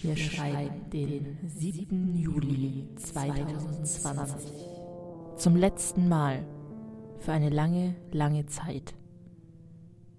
Wir 0.00 0.16
schreiben 0.16 0.90
den 0.90 1.38
7. 1.46 2.16
Juli 2.16 2.88
2020. 2.96 4.50
Zum 5.36 5.56
letzten 5.56 6.08
Mal 6.08 6.44
für 7.18 7.32
eine 7.32 7.50
lange, 7.50 7.94
lange 8.10 8.46
Zeit 8.46 8.94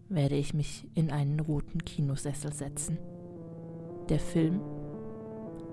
werde 0.10 0.36
ich 0.36 0.54
mich 0.54 0.88
in 0.96 1.12
einen 1.12 1.40
roten 1.40 1.84
Kinosessel 1.84 2.54
setzen. 2.54 2.98
Der 4.10 4.20
Film 4.20 4.62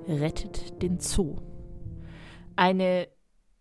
Rettet 0.09 0.83
den 0.83 0.99
Zoo. 0.99 1.37
Eine 2.57 3.09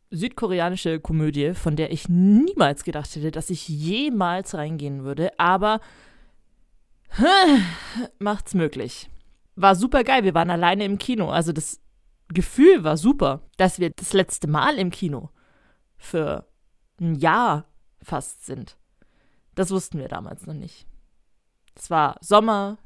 südkoreanische 0.09 0.99
Komödie, 0.99 1.53
von 1.53 1.75
der 1.75 1.91
ich 1.91 2.09
niemals 2.09 2.83
gedacht 2.83 3.15
hätte, 3.15 3.31
dass 3.31 3.49
ich 3.49 3.67
jemals 3.67 4.55
reingehen 4.55 5.03
würde, 5.03 5.37
aber 5.37 5.79
macht's 8.19 8.53
möglich. 8.53 9.09
War 9.55 9.75
super 9.75 10.03
geil, 10.03 10.23
wir 10.23 10.33
waren 10.33 10.49
alleine 10.49 10.85
im 10.85 10.97
Kino, 10.97 11.29
also 11.29 11.51
das 11.51 11.81
Gefühl 12.29 12.83
war 12.83 12.97
super, 12.97 13.41
dass 13.57 13.79
wir 13.79 13.89
das 13.89 14.13
letzte 14.13 14.47
Mal 14.47 14.77
im 14.77 14.91
Kino 14.91 15.29
für 15.97 16.47
ein 16.99 17.15
Jahr 17.15 17.65
fast 18.01 18.45
sind. 18.45 18.77
Das 19.55 19.71
wussten 19.71 19.99
wir 19.99 20.07
damals 20.07 20.45
noch 20.45 20.53
nicht. 20.53 20.87
Es 21.75 21.89
war 21.89 22.17
Sommer, 22.21 22.77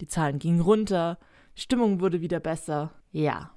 die 0.00 0.06
Zahlen 0.06 0.38
gingen 0.38 0.60
runter, 0.60 1.18
Stimmung 1.54 2.00
wurde 2.00 2.20
wieder 2.20 2.40
besser. 2.40 2.92
Ja. 3.10 3.50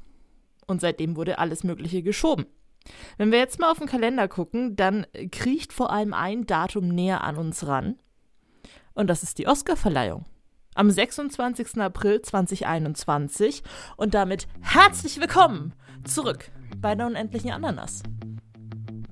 Und 0.68 0.82
seitdem 0.82 1.16
wurde 1.16 1.38
alles 1.38 1.64
Mögliche 1.64 2.02
geschoben. 2.02 2.46
Wenn 3.18 3.32
wir 3.32 3.40
jetzt 3.40 3.60
mal 3.60 3.72
auf 3.72 3.80
den 3.80 3.88
Kalender 3.88 4.28
gucken, 4.28 4.76
dann 4.76 5.06
kriecht 5.32 5.74
vor 5.74 5.92
allem 5.92 6.14
ein 6.14 6.46
Datum 6.46 6.88
näher 6.88 7.24
an 7.24 7.38
uns 7.38 7.68
ran. 7.68 8.00
Und 8.94 9.08
das 9.08 9.24
ist 9.24 9.38
die 9.38 9.48
Oscarverleihung. 9.48 10.26
Am 10.76 10.92
26. 10.92 11.78
April 11.78 12.22
2021. 12.22 13.64
Und 13.96 14.14
damit 14.14 14.48
herzlich 14.60 15.22
willkommen 15.22 15.74
zurück 16.04 16.52
bei 16.78 16.96
der 16.96 17.08
unendlichen 17.08 17.52
Ananas. 17.52 18.04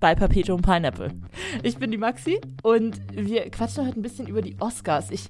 Bei 0.02 0.14
Perpetuum 0.14 0.61
Pineapple. 0.61 1.11
Ich 1.64 1.78
bin 1.78 1.89
die 1.89 1.97
Maxi 1.97 2.42
und 2.64 3.00
wir 3.11 3.50
quatschen 3.50 3.88
heute 3.88 3.97
ein 3.97 4.03
bisschen 4.03 4.28
über 4.28 4.42
die 4.42 4.59
Oscars. 4.59 5.09
Ich. 5.09 5.30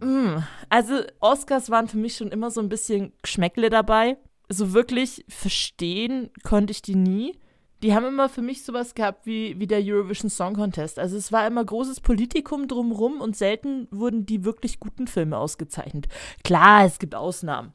Mh, 0.00 0.06
mm, 0.08 0.44
also, 0.70 1.02
Oscars 1.20 1.68
waren 1.68 1.88
für 1.88 1.98
mich 1.98 2.16
schon 2.16 2.28
immer 2.28 2.50
so 2.50 2.62
ein 2.62 2.70
bisschen 2.70 3.12
Geschmäckle 3.20 3.68
dabei 3.68 4.16
so 4.52 4.72
wirklich 4.72 5.24
verstehen 5.28 6.30
konnte 6.42 6.72
ich 6.72 6.82
die 6.82 6.94
nie. 6.94 7.38
Die 7.82 7.94
haben 7.94 8.06
immer 8.06 8.28
für 8.28 8.42
mich 8.42 8.64
sowas 8.64 8.94
gehabt 8.94 9.26
wie, 9.26 9.58
wie 9.58 9.66
der 9.66 9.80
Eurovision 9.82 10.30
Song 10.30 10.54
Contest. 10.54 10.98
Also 10.98 11.16
es 11.16 11.32
war 11.32 11.46
immer 11.46 11.64
großes 11.64 12.00
Politikum 12.00 12.68
drumrum 12.68 13.20
und 13.20 13.36
selten 13.36 13.88
wurden 13.90 14.24
die 14.24 14.44
wirklich 14.44 14.78
guten 14.78 15.06
Filme 15.06 15.36
ausgezeichnet. 15.36 16.06
Klar, 16.44 16.84
es 16.84 16.98
gibt 16.98 17.14
Ausnahmen. 17.14 17.72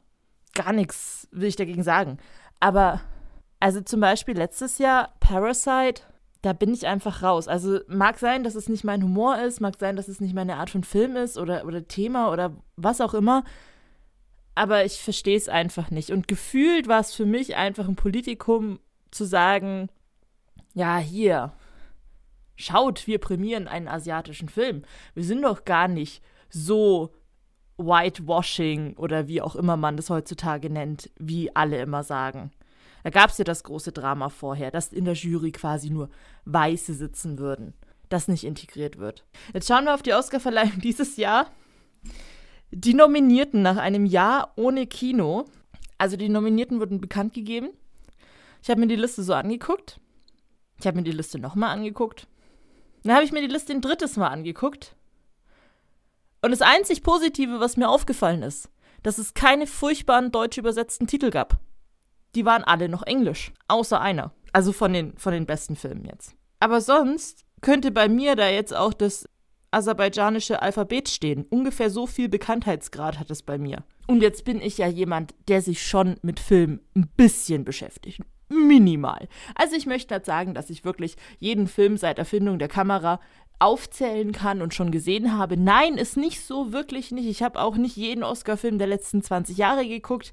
Gar 0.54 0.72
nichts 0.72 1.28
will 1.30 1.48
ich 1.48 1.56
dagegen 1.56 1.82
sagen. 1.82 2.18
Aber, 2.58 3.02
also 3.60 3.80
zum 3.82 4.00
Beispiel 4.00 4.36
letztes 4.36 4.78
Jahr 4.78 5.14
Parasite, 5.20 6.02
da 6.40 6.54
bin 6.54 6.72
ich 6.72 6.86
einfach 6.86 7.22
raus. 7.22 7.46
Also 7.46 7.80
mag 7.86 8.18
sein, 8.18 8.44
dass 8.44 8.54
es 8.54 8.68
nicht 8.68 8.84
mein 8.84 9.02
Humor 9.02 9.38
ist, 9.38 9.60
mag 9.60 9.78
sein, 9.78 9.96
dass 9.96 10.08
es 10.08 10.20
nicht 10.20 10.34
meine 10.34 10.56
Art 10.56 10.70
von 10.70 10.84
Film 10.84 11.16
ist 11.16 11.36
oder, 11.36 11.66
oder 11.66 11.86
Thema 11.86 12.32
oder 12.32 12.56
was 12.76 13.00
auch 13.00 13.14
immer 13.14 13.44
aber 14.58 14.84
ich 14.84 14.94
verstehe 14.94 15.36
es 15.36 15.48
einfach 15.48 15.92
nicht. 15.92 16.10
Und 16.10 16.26
gefühlt 16.26 16.88
war 16.88 16.98
es 16.98 17.14
für 17.14 17.26
mich 17.26 17.54
einfach 17.54 17.86
ein 17.86 17.94
Politikum 17.94 18.80
zu 19.12 19.24
sagen, 19.24 19.88
ja, 20.78 20.98
hier, 20.98 21.52
schaut, 22.54 23.08
wir 23.08 23.18
prämieren 23.18 23.66
einen 23.66 23.88
asiatischen 23.88 24.48
Film. 24.48 24.82
Wir 25.12 25.24
sind 25.24 25.42
doch 25.42 25.64
gar 25.64 25.88
nicht 25.88 26.22
so 26.48 27.12
whitewashing 27.78 28.96
oder 28.96 29.26
wie 29.26 29.42
auch 29.42 29.56
immer 29.56 29.76
man 29.76 29.96
das 29.96 30.08
heutzutage 30.08 30.70
nennt, 30.70 31.10
wie 31.18 31.54
alle 31.54 31.80
immer 31.80 32.04
sagen. 32.04 32.52
Da 33.02 33.10
gab 33.10 33.30
es 33.30 33.38
ja 33.38 33.44
das 33.44 33.64
große 33.64 33.90
Drama 33.90 34.28
vorher, 34.28 34.70
dass 34.70 34.92
in 34.92 35.04
der 35.04 35.14
Jury 35.14 35.50
quasi 35.50 35.90
nur 35.90 36.10
Weiße 36.44 36.94
sitzen 36.94 37.38
würden, 37.38 37.74
das 38.08 38.28
nicht 38.28 38.44
integriert 38.44 38.98
wird. 38.98 39.24
Jetzt 39.52 39.66
schauen 39.66 39.84
wir 39.84 39.94
auf 39.94 40.02
die 40.02 40.14
Oscarverleihung 40.14 40.80
dieses 40.82 41.16
Jahr. 41.16 41.50
Die 42.70 42.94
Nominierten 42.94 43.62
nach 43.62 43.78
einem 43.78 44.06
Jahr 44.06 44.52
ohne 44.54 44.86
Kino, 44.86 45.46
also 45.96 46.16
die 46.16 46.28
Nominierten 46.28 46.78
wurden 46.78 47.00
bekannt 47.00 47.34
gegeben. 47.34 47.70
Ich 48.62 48.70
habe 48.70 48.80
mir 48.80 48.86
die 48.86 48.96
Liste 48.96 49.24
so 49.24 49.34
angeguckt. 49.34 50.00
Ich 50.80 50.86
habe 50.86 50.96
mir 50.96 51.02
die 51.02 51.12
Liste 51.12 51.38
nochmal 51.38 51.70
angeguckt. 51.70 52.26
Dann 53.02 53.14
habe 53.14 53.24
ich 53.24 53.32
mir 53.32 53.40
die 53.40 53.52
Liste 53.52 53.72
ein 53.72 53.80
drittes 53.80 54.16
Mal 54.16 54.28
angeguckt. 54.28 54.94
Und 56.42 56.52
das 56.52 56.62
einzig 56.62 57.02
Positive, 57.02 57.60
was 57.60 57.76
mir 57.76 57.88
aufgefallen 57.88 58.42
ist, 58.42 58.70
dass 59.02 59.18
es 59.18 59.34
keine 59.34 59.66
furchtbaren 59.66 60.30
deutsch 60.30 60.58
übersetzten 60.58 61.06
Titel 61.06 61.30
gab. 61.30 61.58
Die 62.34 62.44
waren 62.44 62.64
alle 62.64 62.88
noch 62.88 63.02
Englisch, 63.02 63.52
außer 63.66 64.00
einer. 64.00 64.32
Also 64.52 64.72
von 64.72 64.92
den, 64.92 65.16
von 65.18 65.32
den 65.32 65.46
besten 65.46 65.76
Filmen 65.76 66.04
jetzt. 66.04 66.34
Aber 66.60 66.80
sonst 66.80 67.44
könnte 67.60 67.90
bei 67.90 68.08
mir 68.08 68.36
da 68.36 68.48
jetzt 68.48 68.74
auch 68.74 68.92
das 68.92 69.28
aserbaidschanische 69.70 70.62
Alphabet 70.62 71.08
stehen. 71.08 71.44
Ungefähr 71.50 71.90
so 71.90 72.06
viel 72.06 72.28
Bekanntheitsgrad 72.28 73.18
hat 73.18 73.30
es 73.30 73.42
bei 73.42 73.58
mir. 73.58 73.84
Und 74.06 74.22
jetzt 74.22 74.44
bin 74.44 74.60
ich 74.60 74.78
ja 74.78 74.86
jemand, 74.86 75.34
der 75.48 75.60
sich 75.60 75.86
schon 75.86 76.16
mit 76.22 76.40
Film 76.40 76.80
ein 76.96 77.08
bisschen 77.16 77.64
beschäftigt. 77.64 78.20
Minimal. 78.48 79.28
Also 79.54 79.76
ich 79.76 79.86
möchte 79.86 80.14
halt 80.14 80.24
sagen, 80.24 80.54
dass 80.54 80.70
ich 80.70 80.84
wirklich 80.84 81.16
jeden 81.38 81.66
Film 81.66 81.96
seit 81.96 82.18
Erfindung 82.18 82.58
der 82.58 82.68
Kamera 82.68 83.20
aufzählen 83.58 84.32
kann 84.32 84.62
und 84.62 84.74
schon 84.74 84.90
gesehen 84.90 85.36
habe. 85.36 85.56
Nein, 85.56 85.94
ist 85.98 86.16
nicht 86.16 86.42
so, 86.42 86.72
wirklich 86.72 87.10
nicht. 87.10 87.26
Ich 87.26 87.42
habe 87.42 87.60
auch 87.60 87.76
nicht 87.76 87.96
jeden 87.96 88.22
Oscar-Film 88.22 88.78
der 88.78 88.86
letzten 88.86 89.22
20 89.22 89.56
Jahre 89.58 89.86
geguckt. 89.86 90.32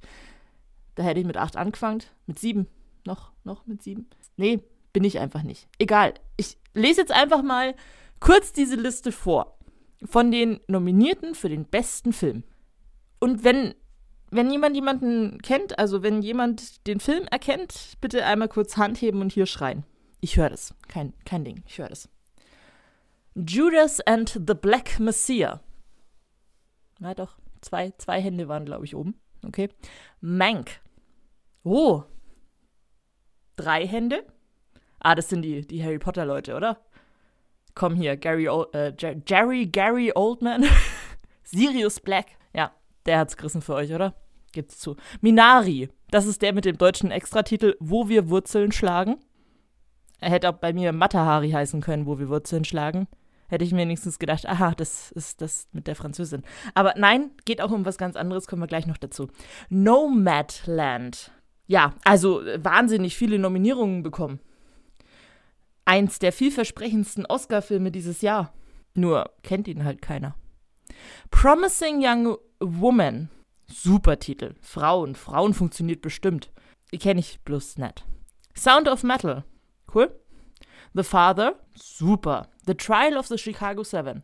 Da 0.96 1.04
hätte 1.04 1.20
ich 1.20 1.26
mit 1.26 1.38
acht 1.38 1.58
angefangen. 1.58 2.04
Mit 2.28 2.40
sieben. 2.40 2.68
Noch, 3.06 3.32
noch 3.44 3.66
mit 3.66 3.84
sieben. 3.84 4.08
Nee, 4.38 4.60
bin 4.94 5.04
ich 5.04 5.20
einfach 5.20 5.44
nicht. 5.44 5.68
Egal. 5.80 6.14
Ich 6.38 6.58
lese 6.74 7.02
jetzt 7.02 7.12
einfach 7.12 7.42
mal 7.42 7.76
kurz 8.20 8.54
diese 8.54 8.76
Liste 8.76 9.12
vor 9.12 9.56
von 10.04 10.32
den 10.32 10.60
Nominierten 10.68 11.36
für 11.36 11.50
den 11.50 11.66
besten 11.66 12.14
Film. 12.14 12.44
Und 13.20 13.44
wenn, 13.44 13.74
wenn 14.36 14.52
jemand 14.52 14.76
jemanden 14.76 15.42
kennt, 15.42 15.78
also 15.80 16.04
wenn 16.04 16.22
jemand 16.22 16.88
den 16.88 17.00
Film 17.00 17.26
erkennt, 17.32 17.98
bitte 18.02 18.26
einmal 18.26 18.50
kurz 18.50 18.78
Hand 18.78 19.02
heben 19.02 19.22
und 19.22 19.32
hier 19.32 19.46
schreien. 19.46 19.84
Ich 20.22 20.38
höre 20.38 20.50
das. 20.50 20.74
Kein, 20.88 21.14
kein 21.26 21.44
Ding. 21.44 21.64
Ich 21.68 21.78
höre 21.78 21.90
das. 21.90 22.10
Judas 23.36 24.00
and 24.02 24.30
the 24.48 24.54
Black 24.54 25.00
Messiah. 25.00 25.62
Na 27.00 27.14
doch, 27.14 27.38
zwei, 27.62 27.92
zwei 27.98 28.22
Hände 28.22 28.48
waren, 28.48 28.66
glaube 28.66 28.86
ich, 28.86 28.96
oben. 28.96 29.16
Okay. 29.46 29.70
Mank. 30.22 30.80
Oh. 31.64 32.04
Drei 33.56 33.86
Hände? 33.86 34.26
Ah, 35.00 35.16
das 35.16 35.30
sind 35.30 35.42
die, 35.42 35.62
die 35.62 35.84
Harry 35.84 36.00
Potter-Leute, 36.00 36.56
oder? 36.56 36.80
komm 37.76 37.96
hier, 37.96 38.18
Gary, 38.18 38.48
äh, 38.74 38.94
Jerry, 39.28 39.68
Gary 39.68 40.12
Oldman, 40.16 40.66
Sirius 41.44 42.00
Black. 42.00 42.28
Ja, 42.54 42.72
der 43.06 43.20
hat's 43.20 43.38
gerissen 43.38 43.62
für 43.62 43.76
euch, 43.76 43.94
oder? 43.94 44.16
Gibt's 44.56 44.80
zu. 44.80 44.96
Minari, 45.22 45.90
das 46.10 46.26
ist 46.26 46.42
der 46.42 46.54
mit 46.54 46.66
dem 46.66 46.78
deutschen 46.78 47.12
Extratitel 47.12 47.76
Wo 47.80 48.10
wir 48.10 48.30
Wurzeln 48.30 48.72
schlagen. 48.72 49.18
Er 50.20 50.32
hätte 50.32 50.50
auch 50.50 50.58
bei 50.58 50.74
mir 50.74 50.92
Matahari 50.92 51.52
heißen 51.52 51.82
können, 51.82 52.08
Wo 52.08 52.18
wir 52.18 52.30
Wurzeln 52.30 52.66
schlagen. 52.66 53.08
Hätte 53.48 53.64
ich 53.64 53.72
mir 53.72 53.82
wenigstens 53.82 54.18
gedacht, 54.18 54.48
aha, 54.48 54.74
das 54.76 55.12
ist 55.12 55.42
das 55.42 55.68
mit 55.72 55.86
der 55.86 55.96
Französin. 55.96 56.42
Aber 56.74 56.96
nein, 56.98 57.30
geht 57.46 57.62
auch 57.62 57.70
um 57.70 57.86
was 57.86 58.00
ganz 58.00 58.16
anderes, 58.16 58.48
kommen 58.48 58.64
wir 58.64 58.68
gleich 58.68 58.88
noch 58.88 58.98
dazu. 58.98 59.28
Nomadland. 59.70 61.32
Ja, 61.68 61.94
also 62.04 62.42
wahnsinnig 62.58 63.16
viele 63.16 63.38
Nominierungen 63.38 64.02
bekommen 64.02 64.40
eins 65.86 66.20
der 66.20 66.34
vielversprechendsten 66.34 67.26
Oscar-Filme 67.26 67.92
dieses 67.92 68.22
Jahr. 68.22 68.54
Nur 68.96 69.32
kennt 69.44 69.68
ihn 69.68 69.86
halt 69.86 70.02
keiner. 70.02 70.36
Promising 71.32 72.00
Young 72.02 72.38
Woman. 72.60 73.30
Super 73.68 74.20
Titel. 74.20 74.56
Frauen. 74.62 75.16
Frauen 75.16 75.54
funktioniert 75.54 76.02
bestimmt. 76.02 76.52
Die 76.92 77.00
kenne 77.00 77.20
ich 77.20 77.40
bloß 77.42 77.78
nicht. 77.78 78.06
Sound 78.56 78.88
of 78.88 79.04
Metal. 79.04 79.44
Cool. 79.94 80.14
The 80.94 81.04
Father. 81.04 81.60
Super. 81.76 82.48
The 82.66 82.76
Trial 82.76 83.18
of 83.18 83.28
the 83.28 83.38
Chicago 83.38 83.84
Seven. 83.84 84.24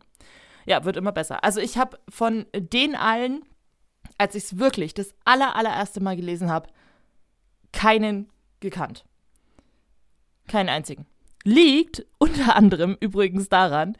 Ja, 0.66 0.84
wird 0.84 0.96
immer 0.96 1.12
besser. 1.12 1.42
Also 1.44 1.60
ich 1.60 1.76
habe 1.76 1.98
von 2.08 2.46
den 2.54 2.94
allen, 2.94 3.44
als 4.18 4.34
ich 4.34 4.44
es 4.44 4.58
wirklich 4.58 4.94
das 4.94 5.14
aller, 5.24 5.56
allererste 5.56 6.00
Mal 6.00 6.16
gelesen 6.16 6.50
habe, 6.50 6.68
keinen 7.72 8.30
gekannt. 8.60 9.04
Keinen 10.46 10.68
einzigen. 10.68 11.06
Liegt 11.44 12.06
unter 12.18 12.54
anderem 12.56 12.96
übrigens 13.00 13.48
daran, 13.48 13.96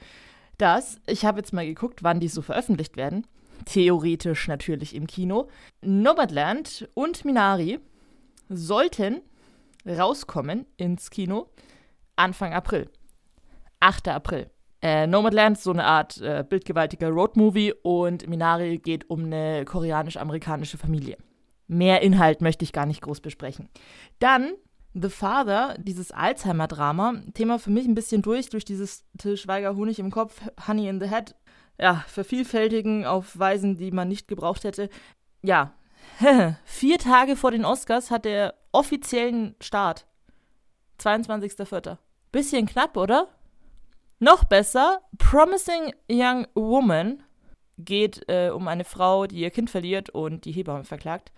dass, 0.59 1.01
ich 1.07 1.25
habe 1.25 1.39
jetzt 1.39 1.53
mal 1.53 1.67
geguckt, 1.67 2.03
wann 2.03 2.21
die 2.21 2.29
so 2.29 2.43
veröffentlicht 2.43 2.97
werden, 2.97 3.27
theoretisch 3.65 4.49
natürlich 4.49 4.95
im 4.95 5.07
Kino, 5.07 5.49
Nomadland 5.81 6.89
und 6.95 7.25
Minari 7.25 7.79
sollten 8.49 9.21
rauskommen 9.87 10.67
ins 10.77 11.11
Kino 11.11 11.49
Anfang 12.17 12.53
April. 12.53 12.91
8. 13.81 14.09
April. 14.09 14.51
Äh, 14.81 15.07
Nomadland 15.07 15.57
ist 15.57 15.65
so 15.65 15.71
eine 15.73 15.85
Art 15.85 16.21
äh, 16.21 16.45
bildgewaltiger 16.49 17.09
Roadmovie 17.09 17.73
und 17.83 18.29
Minari 18.29 18.79
geht 18.79 19.09
um 19.11 19.25
eine 19.25 19.65
koreanisch-amerikanische 19.65 20.79
Familie. 20.79 21.17
mehr 21.69 22.03
Inhalt 22.03 22.43
möchte 22.43 22.65
ich 22.65 22.73
gar 22.73 22.87
nicht 22.87 23.01
groß 23.01 23.21
besprechen. 23.21 23.69
Dann 24.19 24.53
The 24.95 25.09
Father, 25.09 25.77
dieses 25.79 26.13
Alzheimer-Drama, 26.13 27.23
Thema 27.33 27.59
für 27.59 27.71
mich 27.71 27.87
ein 27.87 27.95
bisschen 27.95 28.21
durch, 28.21 28.51
durch 28.51 28.65
dieses 28.65 29.05
Till 29.17 29.39
Schweiger 29.39 29.75
Honig 29.75 29.99
im 29.99 30.11
Kopf, 30.11 30.43
Honey 30.67 30.89
in 30.89 31.01
the 31.01 31.09
Head. 31.09 31.35
Ja, 31.79 32.05
vervielfältigen 32.07 33.05
auf 33.07 33.39
Weisen, 33.39 33.77
die 33.77 33.91
man 33.91 34.09
nicht 34.09 34.29
gebraucht 34.29 34.65
hätte. 34.65 34.89
Ja, 35.43 35.73
vier 36.65 36.99
Tage 36.99 37.37
vor 37.37 37.51
den 37.51 37.65
Oscars 37.65 38.11
hat 38.11 38.25
der 38.25 38.55
offiziellen 38.73 39.55
Start. 39.61 40.07
22.04. 41.01 41.99
Bisschen 42.31 42.67
knapp, 42.67 42.97
oder? 42.97 43.29
Noch 44.19 44.45
besser, 44.45 45.03
Promising 45.19 45.93
Young 46.09 46.47
Woman 46.55 47.23
geht 47.79 48.23
äh, 48.29 48.51
um 48.51 48.69
eine 48.69 48.85
Frau, 48.85 49.27
die 49.27 49.41
ihr 49.41 49.51
Kind 49.51 49.69
verliert 49.69 50.11
und 50.11 50.45
die 50.45 50.53
Hebamme 50.53 50.85
verklagt. 50.85 51.33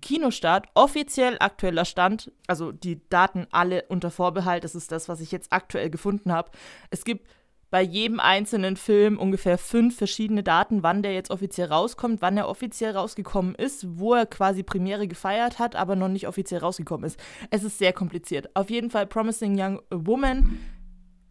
Kinostart, 0.00 0.66
offiziell 0.74 1.36
aktueller 1.40 1.84
Stand, 1.84 2.30
also 2.46 2.70
die 2.70 3.00
Daten 3.08 3.46
alle 3.50 3.84
unter 3.88 4.10
Vorbehalt, 4.10 4.62
das 4.62 4.74
ist 4.74 4.92
das, 4.92 5.08
was 5.08 5.20
ich 5.20 5.32
jetzt 5.32 5.52
aktuell 5.52 5.90
gefunden 5.90 6.30
habe. 6.30 6.50
Es 6.90 7.04
gibt 7.04 7.26
bei 7.70 7.82
jedem 7.82 8.20
einzelnen 8.20 8.76
Film 8.76 9.18
ungefähr 9.18 9.58
fünf 9.58 9.96
verschiedene 9.96 10.42
Daten, 10.42 10.82
wann 10.82 11.02
der 11.02 11.12
jetzt 11.12 11.30
offiziell 11.30 11.68
rauskommt, 11.68 12.22
wann 12.22 12.36
er 12.36 12.48
offiziell 12.48 12.92
rausgekommen 12.92 13.54
ist, 13.54 13.98
wo 13.98 14.14
er 14.14 14.26
quasi 14.26 14.62
Premiere 14.62 15.06
gefeiert 15.06 15.58
hat, 15.58 15.76
aber 15.76 15.96
noch 15.96 16.08
nicht 16.08 16.28
offiziell 16.28 16.60
rausgekommen 16.60 17.06
ist. 17.06 17.18
Es 17.50 17.64
ist 17.64 17.78
sehr 17.78 17.92
kompliziert. 17.92 18.54
Auf 18.54 18.70
jeden 18.70 18.90
Fall 18.90 19.06
Promising 19.06 19.60
Young 19.60 19.82
Woman, 19.90 20.58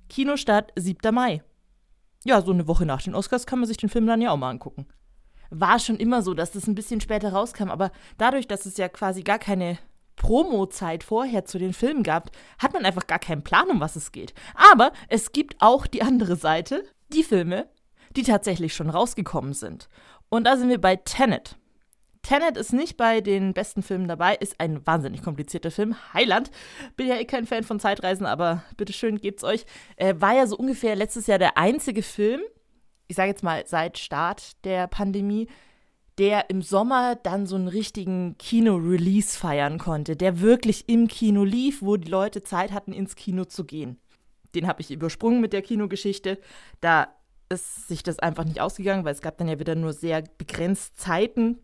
Kinostart 0.10 0.72
7. 0.76 1.14
Mai. 1.14 1.42
Ja, 2.24 2.42
so 2.42 2.52
eine 2.52 2.68
Woche 2.68 2.86
nach 2.86 3.02
den 3.02 3.16
Oscars 3.16 3.46
kann 3.46 3.60
man 3.60 3.68
sich 3.68 3.78
den 3.78 3.90
Film 3.90 4.06
dann 4.06 4.22
ja 4.22 4.32
auch 4.32 4.38
mal 4.38 4.50
angucken 4.50 4.88
war 5.50 5.80
schon 5.80 5.98
immer 5.98 6.22
so, 6.22 6.34
dass 6.34 6.52
das 6.52 6.68
ein 6.68 6.76
bisschen 6.76 7.02
später 7.02 7.32
rauskam. 7.32 7.70
Aber 7.70 7.92
dadurch, 8.18 8.48
dass 8.48 8.66
es 8.66 8.78
ja 8.78 8.90
quasi 8.90 9.24
gar 9.24 9.40
keine 9.40 9.78
Promo-Zeit 10.18 11.04
vorher 11.04 11.46
zu 11.46 11.58
den 11.58 11.72
Filmen 11.72 12.04
gab, 12.04 12.32
hat 12.60 12.74
man 12.74 12.86
einfach 12.86 13.08
gar 13.08 13.20
keinen 13.20 13.44
Plan, 13.44 13.70
um 13.70 13.80
was 13.80 13.96
es 13.96 14.12
geht. 14.12 14.34
Aber 14.56 14.92
es 15.08 15.32
gibt 15.32 15.56
auch 15.60 15.88
die 15.88 16.02
andere 16.02 16.36
Seite, 16.36 16.84
die 17.14 17.24
Filme, 17.24 17.70
die 18.16 18.24
tatsächlich 18.24 18.74
schon 18.74 18.90
rausgekommen 18.90 19.54
sind. 19.54 19.88
Und 20.30 20.46
da 20.46 20.58
sind 20.58 20.70
wir 20.70 20.82
bei 20.82 20.98
Tenet. 20.98 21.56
Tenet 22.22 22.58
ist 22.58 22.74
nicht 22.74 22.98
bei 22.98 23.22
den 23.22 23.54
besten 23.54 23.82
Filmen 23.82 24.10
dabei, 24.10 24.36
ist 24.36 24.60
ein 24.60 24.86
wahnsinnig 24.86 25.22
komplizierter 25.24 25.72
Film. 25.72 25.96
Heiland. 26.14 26.52
Bin 26.98 27.08
ja 27.08 27.16
eh 27.16 27.24
kein 27.24 27.46
Fan 27.46 27.64
von 27.64 27.80
Zeitreisen, 27.80 28.26
aber 28.26 28.64
bitteschön, 28.76 29.22
gebt's 29.22 29.46
euch. 29.46 29.66
Äh, 29.96 30.16
war 30.18 30.36
ja 30.36 30.46
so 30.46 30.58
ungefähr 30.58 30.98
letztes 30.98 31.28
Jahr 31.28 31.40
der 31.40 31.58
einzige 31.58 32.04
Film, 32.04 32.42
ich 33.08 33.16
sage 33.16 33.30
jetzt 33.30 33.44
mal 33.44 33.66
seit 33.66 33.98
Start 33.98 34.64
der 34.66 34.88
Pandemie, 34.88 35.48
der 36.18 36.50
im 36.50 36.62
Sommer 36.62 37.16
dann 37.16 37.46
so 37.46 37.56
einen 37.56 37.68
richtigen 37.68 38.38
Kino-Release 38.38 39.38
feiern 39.38 39.78
konnte, 39.78 40.16
der 40.16 40.40
wirklich 40.42 40.90
im 40.90 41.08
Kino 41.08 41.44
lief, 41.44 41.82
wo 41.82 41.98
die 41.98 42.10
Leute 42.10 42.44
Zeit 42.44 42.72
hatten, 42.72 42.92
ins 42.92 43.16
Kino 43.16 43.46
zu 43.46 43.66
gehen. 43.66 43.98
Den 44.56 44.68
habe 44.68 44.82
ich 44.82 44.92
übersprungen 44.92 45.42
mit 45.42 45.54
der 45.54 45.62
Kinogeschichte. 45.62 46.40
Da 46.82 47.10
ist 47.50 47.88
sich 47.88 48.04
das 48.04 48.20
einfach 48.20 48.46
nicht 48.46 48.60
ausgegangen, 48.60 49.06
weil 49.06 49.14
es 49.14 49.22
gab 49.22 49.38
dann 49.38 49.48
ja 49.48 49.60
wieder 49.60 49.76
nur 49.76 49.94
sehr 49.94 50.24
begrenzt 50.38 51.00
Zeiten. 51.00 51.60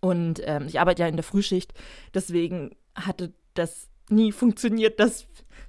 Und 0.00 0.42
ähm, 0.44 0.66
ich 0.66 0.80
arbeite 0.80 1.02
ja 1.02 1.08
in 1.08 1.16
der 1.16 1.22
Frühschicht, 1.22 1.72
deswegen 2.12 2.70
hatte 2.96 3.32
das 3.54 3.88
nie 4.08 4.32
funktioniert, 4.32 4.98
dass 4.98 5.26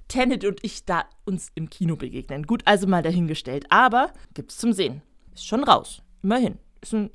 Tenet 0.08 0.44
und 0.44 0.62
ich 0.62 0.84
da 0.84 1.04
uns 1.24 1.50
im 1.54 1.70
Kino 1.70 1.96
begegnen. 1.96 2.44
Gut, 2.44 2.62
also 2.66 2.86
mal 2.86 3.02
dahingestellt. 3.02 3.66
Aber 3.70 4.12
gibt's 4.34 4.58
zum 4.58 4.72
Sehen. 4.72 5.02
Ist 5.34 5.46
schon 5.46 5.64
raus. 5.64 6.02
Immerhin. 6.22 6.58
Ist 6.80 6.94
ein 6.94 7.10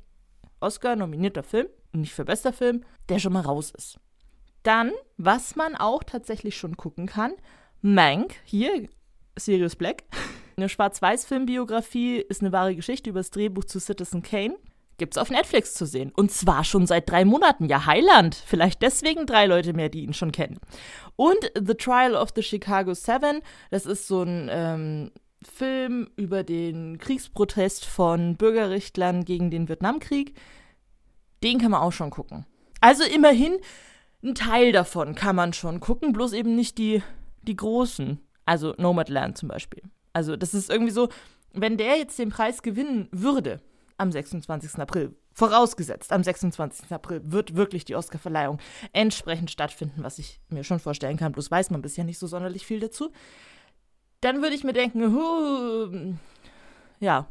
Oscar-nominierter 0.60 1.42
Film, 1.42 1.66
nicht 1.92 2.12
für 2.12 2.24
bester 2.24 2.52
Film, 2.52 2.84
der 3.08 3.18
schon 3.18 3.32
mal 3.32 3.42
raus 3.42 3.72
ist. 3.76 3.98
Dann, 4.62 4.92
was 5.16 5.56
man 5.56 5.74
auch 5.74 6.04
tatsächlich 6.04 6.56
schon 6.56 6.76
gucken 6.76 7.06
kann, 7.06 7.32
Mank, 7.82 8.34
hier, 8.44 8.88
Sirius 9.36 9.76
Black. 9.76 10.04
Eine 10.56 10.68
Schwarz-Weiß-Filmbiografie 10.68 12.18
ist 12.18 12.42
eine 12.42 12.52
wahre 12.52 12.76
Geschichte 12.76 13.08
über 13.08 13.20
das 13.20 13.30
Drehbuch 13.30 13.64
zu 13.64 13.80
Citizen 13.80 14.22
Kane 14.22 14.56
gibt's 15.00 15.16
auf 15.16 15.30
Netflix 15.30 15.74
zu 15.74 15.86
sehen. 15.86 16.12
Und 16.14 16.30
zwar 16.30 16.62
schon 16.62 16.86
seit 16.86 17.10
drei 17.10 17.24
Monaten. 17.24 17.64
Ja, 17.64 17.86
Highland. 17.86 18.34
Vielleicht 18.34 18.82
deswegen 18.82 19.26
drei 19.26 19.46
Leute 19.46 19.72
mehr, 19.72 19.88
die 19.88 20.02
ihn 20.02 20.12
schon 20.12 20.30
kennen. 20.30 20.60
Und 21.16 21.50
The 21.54 21.74
Trial 21.74 22.14
of 22.14 22.28
the 22.36 22.42
Chicago 22.42 22.94
Seven. 22.94 23.40
Das 23.70 23.86
ist 23.86 24.06
so 24.06 24.22
ein 24.22 24.48
ähm, 24.52 25.10
Film 25.42 26.10
über 26.16 26.42
den 26.42 26.98
Kriegsprotest 26.98 27.84
von 27.86 28.36
Bürgerrichtlern 28.36 29.24
gegen 29.24 29.50
den 29.50 29.68
Vietnamkrieg. 29.68 30.38
Den 31.42 31.58
kann 31.58 31.70
man 31.70 31.80
auch 31.80 31.92
schon 31.92 32.10
gucken. 32.10 32.46
Also 32.80 33.04
immerhin 33.04 33.58
ein 34.22 34.34
Teil 34.34 34.72
davon 34.72 35.14
kann 35.14 35.36
man 35.36 35.52
schon 35.52 35.80
gucken, 35.80 36.12
bloß 36.12 36.34
eben 36.34 36.54
nicht 36.54 36.78
die, 36.78 37.02
die 37.42 37.56
großen. 37.56 38.20
Also 38.44 38.74
Nomadland 38.76 39.38
zum 39.38 39.48
Beispiel. 39.48 39.82
Also 40.12 40.36
das 40.36 40.54
ist 40.54 40.70
irgendwie 40.70 40.92
so, 40.92 41.08
wenn 41.52 41.76
der 41.76 41.96
jetzt 41.96 42.18
den 42.18 42.30
Preis 42.30 42.62
gewinnen 42.62 43.08
würde, 43.12 43.60
am 43.96 44.10
26. 44.10 44.78
April. 44.78 45.14
Vorausgesetzt, 45.32 46.12
am 46.12 46.24
26. 46.24 46.90
April 46.90 47.20
wird 47.24 47.54
wirklich 47.54 47.84
die 47.84 47.94
Oscarverleihung 47.94 48.58
entsprechend 48.92 49.50
stattfinden, 49.50 50.02
was 50.02 50.18
ich 50.18 50.40
mir 50.48 50.64
schon 50.64 50.80
vorstellen 50.80 51.16
kann. 51.16 51.32
Bloß 51.32 51.50
weiß 51.50 51.70
man 51.70 51.82
bisher 51.82 52.04
nicht 52.04 52.18
so 52.18 52.26
sonderlich 52.26 52.66
viel 52.66 52.80
dazu. 52.80 53.12
Dann 54.20 54.42
würde 54.42 54.54
ich 54.54 54.64
mir 54.64 54.72
denken, 54.72 55.14
huh, 55.14 56.14
ja, 57.00 57.26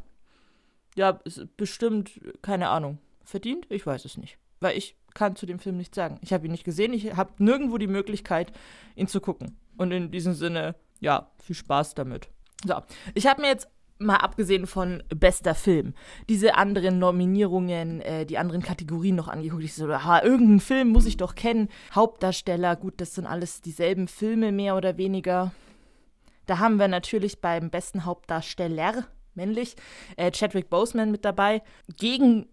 ja, 0.96 1.20
bestimmt, 1.56 2.20
keine 2.42 2.68
Ahnung, 2.68 2.98
verdient? 3.24 3.66
Ich 3.70 3.86
weiß 3.86 4.04
es 4.04 4.16
nicht. 4.16 4.38
Weil 4.60 4.76
ich 4.76 4.96
kann 5.14 5.36
zu 5.36 5.46
dem 5.46 5.58
Film 5.58 5.76
nichts 5.76 5.96
sagen. 5.96 6.18
Ich 6.20 6.32
habe 6.32 6.46
ihn 6.46 6.52
nicht 6.52 6.64
gesehen, 6.64 6.92
ich 6.92 7.16
habe 7.16 7.32
nirgendwo 7.38 7.78
die 7.78 7.86
Möglichkeit, 7.86 8.52
ihn 8.96 9.06
zu 9.06 9.20
gucken. 9.20 9.56
Und 9.76 9.92
in 9.92 10.10
diesem 10.10 10.34
Sinne, 10.34 10.74
ja, 11.00 11.30
viel 11.42 11.56
Spaß 11.56 11.94
damit. 11.94 12.28
So, 12.64 12.74
ich 13.14 13.26
habe 13.26 13.40
mir 13.40 13.48
jetzt 13.48 13.68
mal 13.98 14.16
abgesehen 14.16 14.66
von 14.66 15.02
bester 15.14 15.54
Film, 15.54 15.94
diese 16.28 16.54
anderen 16.56 16.98
Nominierungen, 16.98 18.00
äh, 18.00 18.26
die 18.26 18.38
anderen 18.38 18.62
Kategorien 18.62 19.14
noch 19.14 19.28
angeguckt. 19.28 19.62
Ich 19.62 19.74
so, 19.74 19.90
aha, 19.90 20.22
irgendeinen 20.22 20.60
Film 20.60 20.88
muss 20.88 21.06
ich 21.06 21.16
doch 21.16 21.34
kennen. 21.34 21.68
Hauptdarsteller, 21.94 22.76
gut, 22.76 23.00
das 23.00 23.14
sind 23.14 23.26
alles 23.26 23.60
dieselben 23.60 24.08
Filme, 24.08 24.52
mehr 24.52 24.76
oder 24.76 24.96
weniger. 24.96 25.52
Da 26.50 26.58
haben 26.58 26.80
wir 26.80 26.88
natürlich 26.88 27.40
beim 27.40 27.70
besten 27.70 28.04
Hauptdarsteller, 28.04 29.06
männlich, 29.34 29.76
äh, 30.16 30.32
Chadwick 30.32 30.68
Boseman 30.68 31.12
mit 31.12 31.24
dabei. 31.24 31.62
Gegen 31.96 32.48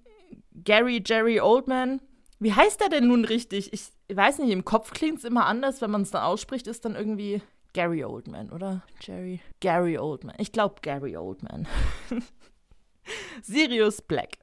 Gary 0.53 1.01
Jerry 1.03 1.41
Oldman. 1.41 1.99
Wie 2.37 2.53
heißt 2.53 2.79
er 2.83 2.89
denn 2.89 3.07
nun 3.07 3.25
richtig? 3.25 3.73
Ich 3.73 3.89
weiß 4.15 4.37
nicht, 4.37 4.51
im 4.51 4.65
Kopf 4.65 4.91
klingt 4.91 5.17
es 5.17 5.23
immer 5.23 5.47
anders, 5.47 5.81
wenn 5.81 5.89
man 5.89 6.03
es 6.03 6.11
dann 6.11 6.21
ausspricht, 6.21 6.67
ist 6.67 6.85
dann 6.85 6.93
irgendwie 6.93 7.41
Gary 7.73 8.05
Oldman, 8.05 8.51
oder? 8.51 8.83
Jerry? 9.01 9.39
Gary 9.61 9.97
Oldman. 9.97 10.35
Ich 10.37 10.51
glaube 10.51 10.75
Gary 10.83 11.17
Oldman. 11.17 11.67
Sirius 13.41 14.03
Black. 14.03 14.37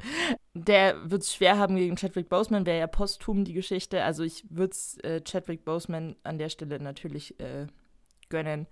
Der 0.55 1.09
wird 1.09 1.23
es 1.23 1.33
schwer 1.33 1.59
haben 1.59 1.77
gegen 1.77 1.95
Chadwick 1.95 2.29
Boseman, 2.29 2.67
wäre 2.67 2.81
ja 2.81 2.89
posthum 2.89 3.45
die 3.45 3.53
Geschichte. 3.53 4.03
Also 4.03 4.25
ich 4.25 4.45
würde 4.51 4.73
es 4.73 4.99
äh, 5.05 5.21
Chadwick 5.21 5.65
Boseman 5.65 6.17
an 6.25 6.39
der 6.39 6.49
Stelle 6.49 6.81
natürlich 6.81 7.39
äh, 7.39 7.69
gönnen. 8.31 8.67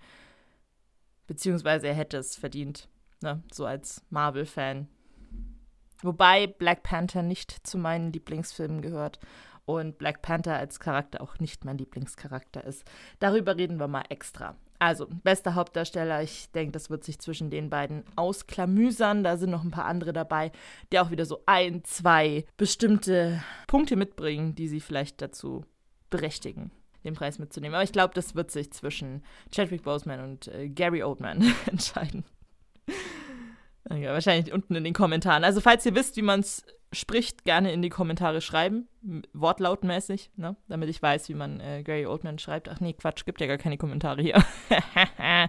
Beziehungsweise 1.33 1.89
er 1.89 1.95
hätte 1.95 2.19
es 2.19 2.37
verdient, 2.37 2.91
ne? 3.23 3.43
so 3.51 3.65
als 3.65 4.05
Marvel-Fan. 4.11 4.87
Wobei 6.03 6.47
Black 6.47 6.83
Panther 6.83 7.23
nicht 7.23 7.67
zu 7.67 7.79
meinen 7.79 8.13
Lieblingsfilmen 8.13 8.83
gehört 8.83 9.19
und 9.65 9.97
Black 9.97 10.21
Panther 10.21 10.59
als 10.59 10.79
Charakter 10.79 11.23
auch 11.23 11.39
nicht 11.39 11.65
mein 11.65 11.79
Lieblingscharakter 11.79 12.65
ist. 12.65 12.85
Darüber 13.19 13.57
reden 13.57 13.81
wir 13.81 13.89
mal 13.89 14.05
extra. 14.11 14.57
Also, 14.79 15.07
bester 15.25 15.55
Hauptdarsteller, 15.55 16.23
ich 16.23 16.51
denke, 16.51 16.73
das 16.73 16.91
wird 16.91 17.03
sich 17.03 17.19
zwischen 17.19 17.49
den 17.49 17.71
beiden 17.71 18.05
ausklamüsern. 18.15 19.25
Da 19.25 19.39
sind 19.39 19.53
noch 19.53 19.65
ein 19.65 19.71
paar 19.71 19.87
andere 19.87 20.13
dabei, 20.13 20.53
die 20.93 20.99
auch 20.99 21.11
wieder 21.11 21.25
so 21.25 21.45
ein, 21.47 21.83
zwei 21.85 22.45
bestimmte 22.59 23.43
Punkte 23.69 23.97
mitbringen, 23.97 24.55
die 24.55 24.69
sie 24.69 24.81
vielleicht 24.81 25.23
dazu 25.23 25.65
berechtigen, 26.11 26.73
den 27.05 27.15
Preis 27.15 27.39
mitzunehmen. 27.39 27.75
Aber 27.75 27.85
ich 27.85 27.93
glaube, 27.93 28.15
das 28.15 28.35
wird 28.35 28.51
sich 28.51 28.73
zwischen 28.73 29.23
Chadwick 29.51 29.83
Boseman 29.83 30.21
und 30.21 30.49
äh, 30.49 30.69
Gary 30.69 31.03
Oldman 31.03 31.55
entscheiden. 31.67 32.25
Ja, 33.91 34.13
wahrscheinlich 34.13 34.53
unten 34.53 34.75
in 34.75 34.85
den 34.85 34.95
Kommentaren. 34.95 35.45
Also, 35.45 35.61
falls 35.61 35.85
ihr 35.85 35.95
wisst, 35.95 36.17
wie 36.17 36.23
man 36.23 36.41
es 36.41 36.65
spricht, 36.93 37.45
gerne 37.45 37.73
in 37.73 37.83
die 37.83 37.89
Kommentare 37.89 38.41
schreiben, 38.41 38.89
wortlautmäßig, 39.33 40.31
ne? 40.37 40.57
damit 40.69 40.89
ich 40.89 41.01
weiß, 41.03 41.29
wie 41.29 41.35
man 41.35 41.61
äh, 41.61 41.83
Gary 41.83 42.07
Oldman 42.07 42.39
schreibt. 42.39 42.69
Ach 42.69 42.81
nee, 42.81 42.93
Quatsch, 42.93 43.25
gibt 43.25 43.41
ja 43.41 43.47
gar 43.47 43.59
keine 43.59 43.79
Kommentare 43.79 44.23
hier. 44.23 44.43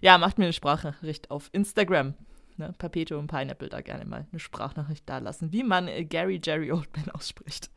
ja, 0.00 0.18
macht 0.18 0.38
mir 0.38 0.44
eine 0.44 0.52
Sprachnachricht 0.52 1.30
auf 1.30 1.50
Instagram. 1.52 2.14
Ne? 2.56 2.72
Papeto 2.78 3.18
und 3.18 3.26
Pineapple 3.26 3.68
da 3.68 3.80
gerne 3.80 4.04
mal 4.04 4.26
eine 4.30 4.38
Sprachnachricht 4.38 5.08
da 5.08 5.18
lassen, 5.18 5.52
wie 5.52 5.64
man 5.64 5.88
äh, 5.88 6.04
Gary 6.04 6.40
Jerry 6.42 6.72
Oldman 6.72 7.10
ausspricht. 7.10 7.70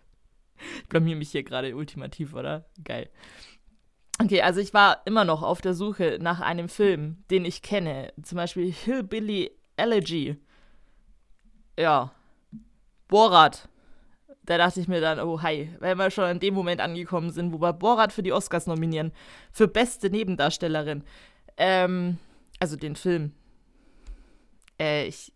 Ich 0.82 0.90
blamier 0.90 1.16
mich 1.16 1.32
hier 1.32 1.44
gerade 1.44 1.76
ultimativ, 1.76 2.34
oder? 2.34 2.66
Geil. 2.84 3.10
Okay, 4.20 4.42
also 4.42 4.60
ich 4.60 4.74
war 4.74 5.02
immer 5.06 5.26
noch 5.26 5.44
auf 5.44 5.62
der 5.62 5.74
Suche 5.74 6.18
nach 6.20 6.40
einem 6.40 6.70
Film, 6.70 7.24
den 7.30 7.46
ich 7.46 7.62
kenne. 7.62 8.12
Zum 8.24 8.38
Beispiel 8.38 8.72
Hillbilly 8.72 9.52
Elegy. 9.76 10.38
Ja, 11.78 12.12
Borat. 13.08 13.70
da 14.44 14.58
dachte 14.58 14.80
ich 14.80 14.88
mir 14.88 15.02
dann, 15.02 15.20
oh 15.20 15.42
hi, 15.42 15.70
wenn 15.80 15.98
wir 15.98 16.10
schon 16.10 16.24
an 16.24 16.40
dem 16.40 16.54
Moment 16.54 16.82
angekommen 16.82 17.32
sind, 17.32 17.54
wo 17.54 17.62
wir 17.62 17.74
Borat 17.74 18.12
für 18.12 18.24
die 18.24 18.34
Oscars 18.34 18.66
nominieren, 18.66 19.12
für 19.52 19.68
beste 19.68 20.10
Nebendarstellerin. 20.10 21.04
Ähm, 21.58 22.18
also 22.60 22.76
den 22.76 22.96
Film. 22.96 23.34
Äh, 24.80 25.08
ich. 25.08 25.34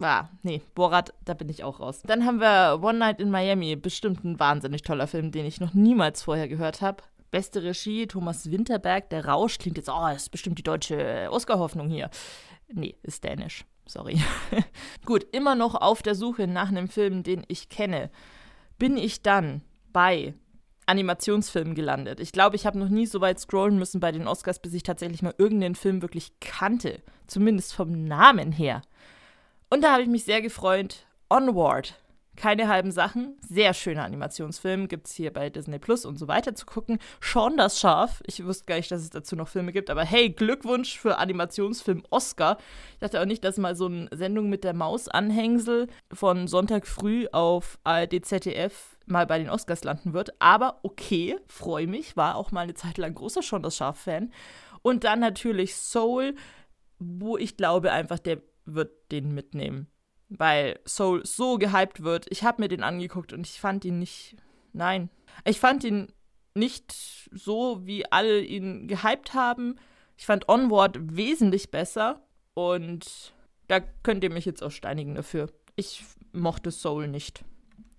Ah, 0.00 0.28
nee, 0.42 0.60
Borat, 0.74 1.14
da 1.24 1.32
bin 1.32 1.48
ich 1.48 1.64
auch 1.64 1.80
raus. 1.80 2.02
Dann 2.04 2.26
haben 2.26 2.40
wir 2.40 2.80
One 2.82 2.98
Night 2.98 3.20
in 3.20 3.30
Miami, 3.30 3.76
bestimmt 3.76 4.24
ein 4.24 4.38
wahnsinnig 4.38 4.82
toller 4.82 5.06
Film, 5.06 5.32
den 5.32 5.46
ich 5.46 5.60
noch 5.60 5.72
niemals 5.72 6.22
vorher 6.22 6.48
gehört 6.48 6.82
habe. 6.82 7.02
Beste 7.30 7.62
Regie, 7.62 8.06
Thomas 8.06 8.50
Winterberg, 8.50 9.08
Der 9.10 9.26
Rausch 9.26 9.58
klingt 9.58 9.78
jetzt, 9.78 9.88
oh, 9.88 10.06
das 10.08 10.24
ist 10.24 10.30
bestimmt 10.30 10.58
die 10.58 10.62
deutsche 10.62 11.28
Oscar-Hoffnung 11.30 11.88
hier. 11.88 12.10
Nee, 12.68 12.96
ist 13.02 13.24
dänisch. 13.24 13.64
Sorry. 13.86 14.20
Gut, 15.06 15.26
immer 15.32 15.54
noch 15.54 15.74
auf 15.74 16.02
der 16.02 16.14
Suche 16.14 16.46
nach 16.46 16.68
einem 16.68 16.88
Film, 16.88 17.22
den 17.22 17.44
ich 17.48 17.68
kenne. 17.68 18.10
Bin 18.78 18.96
ich 18.96 19.22
dann 19.22 19.62
bei 19.92 20.34
Animationsfilmen 20.86 21.74
gelandet. 21.74 22.20
Ich 22.20 22.32
glaube, 22.32 22.56
ich 22.56 22.66
habe 22.66 22.78
noch 22.78 22.88
nie 22.88 23.06
so 23.06 23.20
weit 23.20 23.40
scrollen 23.40 23.78
müssen 23.78 24.00
bei 24.00 24.12
den 24.12 24.28
Oscars, 24.28 24.60
bis 24.60 24.74
ich 24.74 24.82
tatsächlich 24.82 25.22
mal 25.22 25.34
irgendeinen 25.38 25.74
Film 25.74 26.02
wirklich 26.02 26.32
kannte. 26.40 27.00
Zumindest 27.26 27.74
vom 27.74 28.04
Namen 28.04 28.52
her. 28.52 28.82
Und 29.70 29.82
da 29.82 29.92
habe 29.92 30.02
ich 30.02 30.08
mich 30.08 30.24
sehr 30.24 30.42
gefreut. 30.42 31.06
Onward 31.28 31.98
keine 32.36 32.68
halben 32.68 32.92
Sachen. 32.92 33.36
Sehr 33.40 33.74
schöner 33.74 34.04
Animationsfilm. 34.04 34.88
Gibt 34.88 35.08
es 35.08 35.14
hier 35.14 35.32
bei 35.32 35.50
Disney 35.50 35.78
Plus 35.78 36.04
und 36.04 36.18
so 36.18 36.28
weiter 36.28 36.54
zu 36.54 36.66
gucken. 36.66 36.98
Sean 37.20 37.56
das 37.56 37.80
Schaf. 37.80 38.22
Ich 38.26 38.44
wusste 38.44 38.66
gar 38.66 38.76
nicht, 38.76 38.90
dass 38.90 39.02
es 39.02 39.10
dazu 39.10 39.34
noch 39.34 39.48
Filme 39.48 39.72
gibt. 39.72 39.90
Aber 39.90 40.04
hey, 40.04 40.30
Glückwunsch 40.30 40.98
für 40.98 41.18
Animationsfilm 41.18 42.04
Oscar. 42.10 42.58
Ich 42.92 42.98
dachte 43.00 43.20
auch 43.20 43.24
nicht, 43.24 43.42
dass 43.42 43.56
mal 43.56 43.74
so 43.74 43.86
eine 43.86 44.08
Sendung 44.12 44.48
mit 44.48 44.64
der 44.64 44.74
Maus-Anhängsel 44.74 45.88
von 46.12 46.46
Sonntag 46.46 46.86
früh 46.86 47.26
auf 47.32 47.78
ARD 47.84 48.24
ZDF 48.24 48.96
mal 49.06 49.26
bei 49.26 49.38
den 49.38 49.50
Oscars 49.50 49.82
landen 49.82 50.12
wird. 50.12 50.30
Aber 50.40 50.80
okay, 50.82 51.36
freue 51.46 51.86
mich. 51.86 52.16
War 52.16 52.36
auch 52.36 52.52
mal 52.52 52.62
eine 52.62 52.74
Zeit 52.74 52.98
lang 52.98 53.14
großer 53.14 53.42
Sean 53.42 53.62
das 53.62 53.76
Schaf-Fan. 53.76 54.32
Und 54.82 55.04
dann 55.04 55.20
natürlich 55.20 55.74
Soul, 55.74 56.34
wo 56.98 57.36
ich 57.36 57.56
glaube 57.56 57.92
einfach, 57.92 58.18
der 58.18 58.42
wird 58.66 59.10
den 59.10 59.32
mitnehmen 59.32 59.88
weil 60.28 60.80
Soul 60.86 61.24
so 61.24 61.58
gehypt 61.58 62.02
wird. 62.02 62.26
Ich 62.30 62.44
habe 62.44 62.62
mir 62.62 62.68
den 62.68 62.82
angeguckt 62.82 63.32
und 63.32 63.46
ich 63.46 63.60
fand 63.60 63.84
ihn 63.84 63.98
nicht. 63.98 64.36
Nein. 64.72 65.10
Ich 65.44 65.60
fand 65.60 65.84
ihn 65.84 66.12
nicht 66.54 67.28
so, 67.32 67.86
wie 67.86 68.10
alle 68.10 68.40
ihn 68.40 68.88
gehypt 68.88 69.34
haben. 69.34 69.76
Ich 70.16 70.26
fand 70.26 70.48
Onward 70.48 70.98
wesentlich 71.16 71.70
besser 71.70 72.26
und 72.54 73.34
da 73.68 73.80
könnt 73.80 74.24
ihr 74.24 74.30
mich 74.30 74.44
jetzt 74.44 74.62
auch 74.62 74.70
steinigen 74.70 75.14
dafür. 75.14 75.50
Ich 75.76 76.04
mochte 76.32 76.70
Soul 76.70 77.08
nicht. 77.08 77.44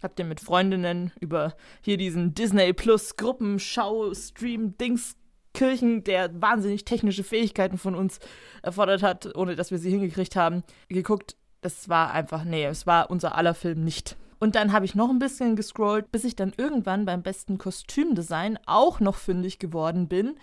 Hab 0.01 0.15
den 0.15 0.27
mit 0.27 0.39
Freundinnen 0.39 1.12
über 1.19 1.55
hier 1.81 1.97
diesen 1.97 2.33
Disney 2.33 2.74
Plus 2.74 3.15
Gruppenschau-Stream 3.17 4.77
Dings 4.77 5.17
Kirchen, 5.54 6.04
der 6.04 6.42
wahnsinnig 6.42 6.86
technische 6.86 7.24
Fähigkeiten 7.24 7.77
von 7.77 7.96
uns 7.96 8.20
erfordert 8.62 9.04
hat, 9.04 9.36
ohne 9.36 9.56
dass 9.56 9.72
wir 9.72 9.80
sie 9.80 9.89
hingekriegt 9.89 10.36
haben, 10.36 10.63
geguckt 10.88 11.36
es 11.62 11.89
war 11.89 12.12
einfach, 12.12 12.44
nee, 12.44 12.66
es 12.66 12.88
war 12.88 13.10
unser 13.10 13.36
aller 13.36 13.54
Film 13.54 13.84
nicht. 13.84 14.16
Und 14.39 14.56
dann 14.56 14.72
habe 14.72 14.86
ich 14.86 14.96
noch 14.96 15.10
ein 15.10 15.20
bisschen 15.20 15.56
gescrollt, 15.56 16.12
bis 16.12 16.24
ich 16.24 16.36
dann 16.36 16.54
irgendwann 16.56 17.06
beim 17.06 17.24
besten 17.24 17.58
Kostümdesign 17.58 18.60
auch 18.66 19.00
noch 19.00 19.16
fündig 19.16 19.58
geworden 19.60 20.08
bin. 20.08 20.38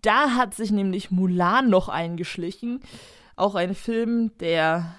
Da 0.00 0.34
hat 0.36 0.54
sich 0.54 0.70
nämlich 0.70 1.10
Mulan 1.10 1.68
noch 1.68 1.88
eingeschlichen. 1.88 2.80
Auch 3.34 3.54
ein 3.54 3.74
Film, 3.74 4.36
der 4.38 4.94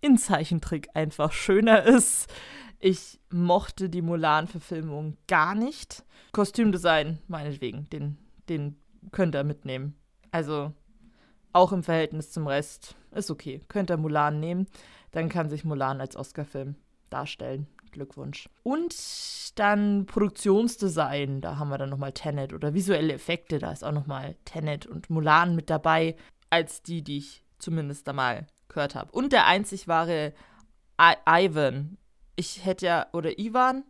in 0.00 0.16
Zeichentrick 0.16 0.88
einfach 0.94 1.32
schöner 1.32 1.82
ist. 1.82 2.28
Ich 2.78 3.20
mochte 3.30 3.90
die 3.90 4.02
Mulan-Verfilmung 4.02 5.16
gar 5.26 5.54
nicht. 5.54 6.04
Kostümdesign, 6.32 7.18
meinetwegen, 7.26 7.90
den, 7.90 8.16
den 8.50 8.76
könnt 9.12 9.34
ihr 9.34 9.44
mitnehmen. 9.44 9.96
Also 10.30 10.72
auch 11.52 11.72
im 11.72 11.82
Verhältnis 11.82 12.30
zum 12.30 12.46
Rest 12.46 12.96
ist 13.12 13.30
okay. 13.30 13.60
Könnt 13.68 13.90
ihr 13.90 13.96
Mulan 13.96 14.38
nehmen. 14.40 14.66
Dann 15.10 15.28
kann 15.28 15.48
sich 15.48 15.64
Mulan 15.64 16.00
als 16.00 16.16
Oscar-Film 16.16 16.76
darstellen. 17.08 17.66
Glückwunsch. 17.90 18.48
Und 18.62 18.94
dann 19.58 20.06
Produktionsdesign, 20.06 21.40
da 21.40 21.58
haben 21.58 21.70
wir 21.70 21.78
dann 21.78 21.90
nochmal 21.90 22.12
Tenet 22.12 22.52
oder 22.52 22.72
visuelle 22.74 23.12
Effekte, 23.12 23.58
da 23.58 23.72
ist 23.72 23.84
auch 23.84 23.92
nochmal 23.92 24.36
Tenet 24.44 24.86
und 24.86 25.10
Mulan 25.10 25.56
mit 25.56 25.70
dabei, 25.70 26.16
als 26.50 26.82
die, 26.82 27.02
die 27.02 27.18
ich 27.18 27.44
zumindest 27.58 28.06
da 28.06 28.12
mal 28.12 28.46
gehört 28.68 28.94
habe. 28.94 29.10
Und 29.12 29.32
der 29.32 29.46
einzig 29.46 29.88
wahre 29.88 30.32
I 31.00 31.14
Ivan. 31.26 31.98
Ich 32.36 32.64
hätte 32.64 32.86
ja, 32.86 33.06
oder 33.12 33.38
Ivan, 33.38 33.84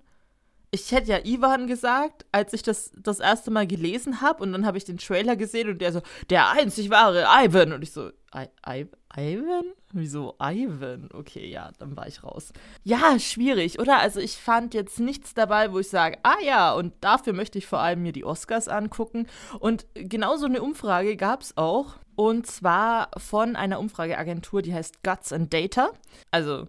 ich 0.73 0.93
hätte 0.93 1.11
ja 1.11 1.19
Ivan 1.25 1.67
gesagt, 1.67 2.25
als 2.31 2.53
ich 2.53 2.63
das 2.63 2.93
das 2.97 3.19
erste 3.19 3.51
Mal 3.51 3.67
gelesen 3.67 4.21
habe 4.21 4.43
und 4.43 4.53
dann 4.53 4.67
habe 4.67 4.79
ich 4.79 4.85
den 4.85 4.99
Trailer 4.99 5.35
gesehen 5.35 5.69
und 5.69 5.81
der 5.81 5.93
so, 5.93 6.01
der 6.29 6.51
einzig 6.51 6.91
wahre 6.91 7.27
Ivan. 7.45 7.73
Und 7.73 7.83
ich 7.83 7.93
so, 7.93 8.11
I, 8.35 8.47
I, 8.69 8.87
Ivan? 9.17 9.65
Wieso 9.93 10.37
Ivan? 10.41 11.09
Okay, 11.13 11.51
ja, 11.51 11.73
dann 11.79 11.97
war 11.97 12.07
ich 12.07 12.23
raus. 12.23 12.53
Ja, 12.85 13.19
schwierig, 13.19 13.81
oder? 13.81 13.99
Also 13.99 14.21
ich 14.21 14.37
fand 14.37 14.73
jetzt 14.75 15.01
nichts 15.01 15.35
dabei, 15.35 15.73
wo 15.73 15.81
ich 15.81 15.89
sage, 15.89 16.19
ah 16.23 16.41
ja, 16.45 16.73
und 16.73 16.95
dafür 17.01 17.33
möchte 17.33 17.59
ich 17.59 17.67
vor 17.67 17.81
allem 17.81 18.03
mir 18.03 18.13
die 18.13 18.25
Oscars 18.25 18.69
angucken. 18.69 19.27
Und 19.59 19.87
genauso 19.95 20.47
eine 20.47 20.63
Umfrage 20.63 21.17
gab 21.17 21.43
es 21.43 21.57
auch. 21.57 21.97
Und 22.15 22.47
zwar 22.47 23.11
von 23.17 23.57
einer 23.57 23.81
Umfrageagentur, 23.81 24.63
die 24.63 24.75
heißt 24.75 25.03
Guts 25.03 25.33
and 25.33 25.53
Data. 25.53 25.91
Also 26.31 26.69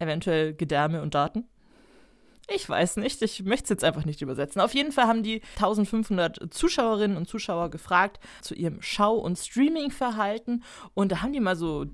eventuell 0.00 0.54
Gedärme 0.54 1.02
und 1.02 1.14
Daten. 1.14 1.44
Ich 2.50 2.68
weiß 2.68 2.96
nicht, 2.96 3.20
ich 3.20 3.44
möchte 3.44 3.64
es 3.64 3.68
jetzt 3.68 3.84
einfach 3.84 4.06
nicht 4.06 4.22
übersetzen. 4.22 4.62
Auf 4.62 4.74
jeden 4.74 4.90
Fall 4.90 5.06
haben 5.06 5.22
die 5.22 5.42
1500 5.56 6.52
Zuschauerinnen 6.52 7.16
und 7.16 7.28
Zuschauer 7.28 7.70
gefragt 7.70 8.20
zu 8.40 8.54
ihrem 8.54 8.80
Schau- 8.80 9.18
und 9.18 9.38
Streaming-Verhalten 9.38 10.62
und 10.94 11.12
da 11.12 11.20
haben 11.20 11.34
die 11.34 11.40
mal 11.40 11.56
so 11.56 11.84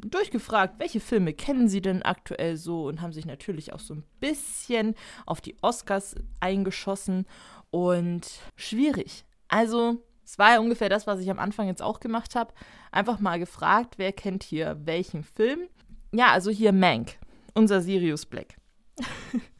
durchgefragt, 0.00 0.78
welche 0.78 1.00
Filme 1.00 1.34
kennen 1.34 1.68
sie 1.68 1.82
denn 1.82 2.02
aktuell 2.02 2.56
so 2.56 2.86
und 2.86 3.02
haben 3.02 3.12
sich 3.12 3.26
natürlich 3.26 3.72
auch 3.72 3.80
so 3.80 3.94
ein 3.94 4.04
bisschen 4.20 4.94
auf 5.26 5.40
die 5.42 5.56
Oscars 5.60 6.14
eingeschossen 6.40 7.26
und 7.70 8.26
schwierig. 8.56 9.24
Also, 9.48 10.02
es 10.24 10.38
war 10.38 10.52
ja 10.52 10.60
ungefähr 10.60 10.88
das, 10.88 11.06
was 11.06 11.20
ich 11.20 11.30
am 11.30 11.38
Anfang 11.38 11.66
jetzt 11.66 11.82
auch 11.82 12.00
gemacht 12.00 12.34
habe. 12.34 12.54
Einfach 12.92 13.18
mal 13.18 13.38
gefragt, 13.38 13.94
wer 13.98 14.12
kennt 14.12 14.42
hier 14.42 14.78
welchen 14.84 15.24
Film? 15.24 15.68
Ja, 16.12 16.32
also 16.32 16.50
hier 16.50 16.72
Mank, 16.72 17.18
unser 17.54 17.82
Sirius 17.82 18.24
Black. 18.24 18.56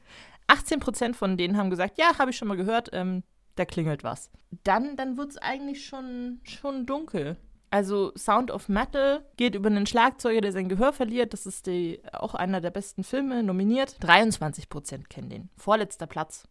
18% 0.49 1.14
von 1.14 1.37
denen 1.37 1.57
haben 1.57 1.71
gesagt, 1.71 1.99
ja, 1.99 2.19
habe 2.19 2.31
ich 2.31 2.37
schon 2.37 2.49
mal 2.49 2.57
gehört, 2.57 2.90
ähm, 2.93 3.23
da 3.55 3.64
klingelt 3.64 4.05
was. 4.05 4.31
Dann, 4.64 4.97
dann 4.97 5.17
wird 5.17 5.31
es 5.31 5.38
eigentlich 5.38 5.85
schon, 5.85 6.40
schon 6.45 6.87
dunkel. 6.87 7.37
Also 7.71 8.12
Sound 8.17 8.50
of 8.50 8.69
Metal 8.69 9.25
geht 9.37 9.55
über 9.55 9.69
einen 9.69 9.87
Schlagzeuger, 9.87 10.40
der 10.40 10.52
sein 10.52 10.69
Gehör 10.69 10.93
verliert. 10.93 11.33
Das 11.35 11.45
ist 11.45 11.67
die, 11.67 12.00
auch 12.12 12.35
einer 12.35 12.61
der 12.61 12.71
besten 12.71 13.05
Filme, 13.05 13.43
nominiert. 13.43 13.97
23% 14.00 15.09
kennen 15.09 15.28
den. 15.28 15.50
Vorletzter 15.57 16.07
Platz. 16.07 16.49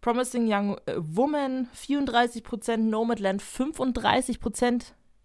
Promising 0.00 0.46
Young 0.46 0.78
Woman 0.96 1.68
34% 1.74 2.76
Nomadland 2.76 3.42
35 3.42 4.38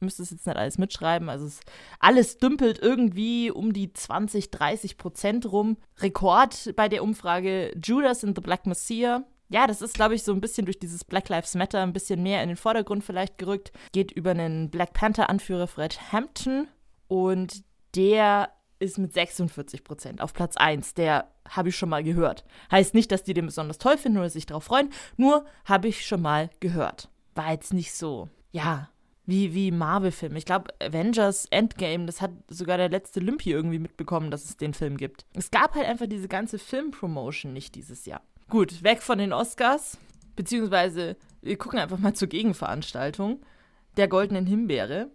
müsste 0.02 0.24
es 0.24 0.32
jetzt 0.32 0.46
nicht 0.46 0.58
alles 0.58 0.78
mitschreiben. 0.78 1.30
Also 1.30 1.46
es, 1.46 1.60
alles 2.00 2.38
dümpelt 2.38 2.80
irgendwie 2.80 3.52
um 3.52 3.74
die 3.74 3.94
20, 3.94 4.52
30 4.52 4.98
Prozent 4.98 5.52
rum. 5.52 5.78
Rekord 5.98 6.74
bei 6.76 6.90
der 6.90 7.04
Umfrage 7.04 7.72
Judas 7.84 8.24
and 8.24 8.36
the 8.36 8.42
Black 8.42 8.66
Messiah. 8.66 9.24
Ja, 9.50 9.66
das 9.66 9.82
ist, 9.82 9.96
glaube 9.96 10.14
ich, 10.14 10.24
so 10.24 10.32
ein 10.32 10.42
bisschen 10.42 10.66
durch 10.66 10.80
dieses 10.80 11.04
Black 11.04 11.28
Lives 11.30 11.56
Matter 11.56 11.82
ein 11.82 11.94
bisschen 11.94 12.22
mehr 12.22 12.44
in 12.44 12.50
den 12.50 12.58
Vordergrund 12.58 13.04
vielleicht 13.04 13.38
gerückt. 13.40 13.72
Geht 13.92 14.12
über 14.12 14.32
einen 14.32 14.70
Black 14.70 14.94
Panther-Anführer 14.94 15.68
Fred 15.68 16.12
Hampton. 16.12 16.68
Und 17.08 17.64
der 17.96 18.50
ist 18.78 18.98
mit 18.98 19.14
46 19.14 19.84
Prozent 19.84 20.22
auf 20.22 20.34
Platz 20.34 20.56
1. 20.56 20.94
Der 20.94 21.32
habe 21.48 21.70
ich 21.70 21.76
schon 21.76 21.90
mal 21.90 22.04
gehört. 22.04 22.46
Heißt 22.72 22.94
nicht, 22.94 23.12
dass 23.12 23.24
die 23.24 23.34
den 23.34 23.48
besonders 23.48 23.80
toll 23.80 23.98
finden 23.98 24.20
oder 24.20 24.30
sich 24.30 24.46
darauf 24.46 24.64
freuen. 24.64 24.92
Nur 25.18 25.46
habe 25.66 25.88
ich 25.88 26.06
schon 26.06 26.22
mal 26.22 26.50
gehört. 26.60 27.10
War 27.36 27.52
jetzt 27.52 27.74
nicht 27.74 27.94
so, 27.94 28.30
ja, 28.52 28.90
wie, 29.30 29.54
wie 29.54 29.72
Marvel-Filme. 29.72 30.38
Ich 30.38 30.46
glaube, 30.46 30.74
Avengers 30.82 31.46
Endgame, 31.52 32.06
das 32.06 32.22
hat 32.22 32.32
sogar 32.50 32.78
der 32.78 32.90
letzte 32.90 33.20
Lympi 33.20 33.52
irgendwie 33.52 33.80
mitbekommen, 33.80 34.32
dass 34.32 34.46
es 34.46 34.58
den 34.58 34.74
Film 34.74 34.98
gibt. 34.98 35.26
Es 35.34 35.52
gab 35.52 35.76
halt 35.76 35.88
einfach 35.88 36.08
diese 36.08 36.28
ganze 36.28 36.60
Film-Promotion 36.60 37.54
nicht 37.54 37.76
dieses 37.76 38.06
Jahr. 38.06 38.22
Gut, 38.50 38.84
weg 38.84 39.02
von 39.02 39.20
den 39.20 39.34
Oscars, 39.34 39.98
beziehungsweise 40.36 41.16
wir 41.42 41.58
gucken 41.58 41.80
einfach 41.80 42.00
mal 42.00 42.14
zur 42.14 42.28
Gegenveranstaltung 42.28 43.42
der 43.98 44.08
Goldenen 44.08 44.46
Himbeere. 44.46 45.10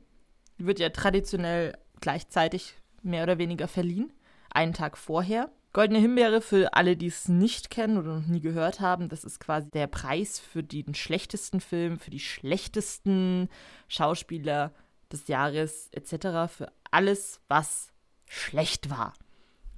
Die 0.59 0.67
wird 0.67 0.79
ja 0.79 0.91
traditionell 0.91 1.77
gleichzeitig 2.01 2.75
mehr 3.03 3.25
oder 3.25 3.39
weniger 3.39 3.69
verliehen, 3.69 4.13
einen 4.51 4.73
Tag 4.73 4.97
vorher. 4.97 5.51
Goldene 5.75 5.99
Himbeere, 5.99 6.41
für 6.41 6.73
alle, 6.75 6.97
die 6.97 7.09
es 7.09 7.27
nicht 7.27 7.69
kennen 7.69 7.99
oder 7.99 8.15
noch 8.15 8.27
nie 8.29 8.41
gehört 8.41 8.79
haben, 8.79 9.09
das 9.09 9.25
ist 9.25 9.41
quasi 9.41 9.69
der 9.71 9.89
Preis 9.89 10.39
für 10.39 10.63
den 10.63 10.95
schlechtesten 10.95 11.61
Film, 11.61 11.99
für 11.99 12.13
die 12.13 12.21
schlechtesten 12.21 13.49
Schauspieler 13.89 14.73
des 15.11 15.27
Jahres 15.27 15.89
etc. 15.91 16.49
Für 16.49 16.73
alles, 16.93 17.41
was 17.49 17.93
schlecht 18.29 18.89
war. 18.89 19.15